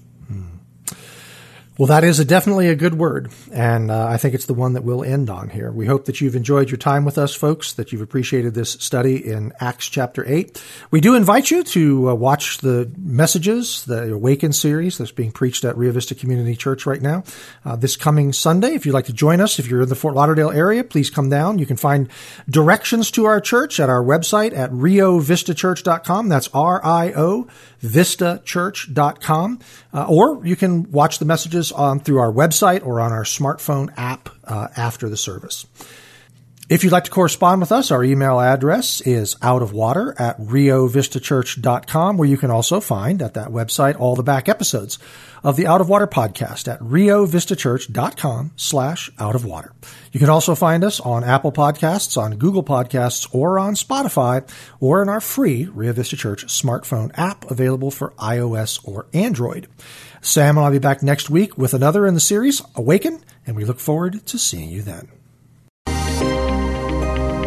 [1.79, 4.73] Well, that is a definitely a good word, and uh, I think it's the one
[4.73, 5.71] that we'll end on here.
[5.71, 9.25] We hope that you've enjoyed your time with us, folks, that you've appreciated this study
[9.25, 10.61] in Acts chapter 8.
[10.91, 15.63] We do invite you to uh, watch the messages, the Awaken series that's being preached
[15.63, 17.23] at Rio Vista Community Church right now.
[17.63, 20.15] Uh, this coming Sunday, if you'd like to join us, if you're in the Fort
[20.15, 21.59] Lauderdale area, please come down.
[21.59, 22.09] You can find
[22.49, 26.27] directions to our church at our website at riovistachurch.com.
[26.27, 27.47] That's R-I-O
[27.81, 29.59] vistachurch.com.
[29.93, 33.91] Uh, or you can watch the messages on through our website or on our smartphone
[33.97, 35.65] app uh, after the service.
[36.69, 42.29] If you'd like to correspond with us, our email address is outofwater at riovistachurch.com, where
[42.29, 44.99] you can also find at that website all the back episodes
[45.43, 49.73] of the Out of Water podcast at riovistachurch.com slash out of water.
[50.11, 54.47] You can also find us on Apple Podcasts, on Google Podcasts, or on Spotify,
[54.79, 59.67] or in our free Rio Vista Church smartphone app available for iOS or Android.
[60.21, 63.65] Sam and I'll be back next week with another in the series, Awaken, and we
[63.65, 65.09] look forward to seeing you then.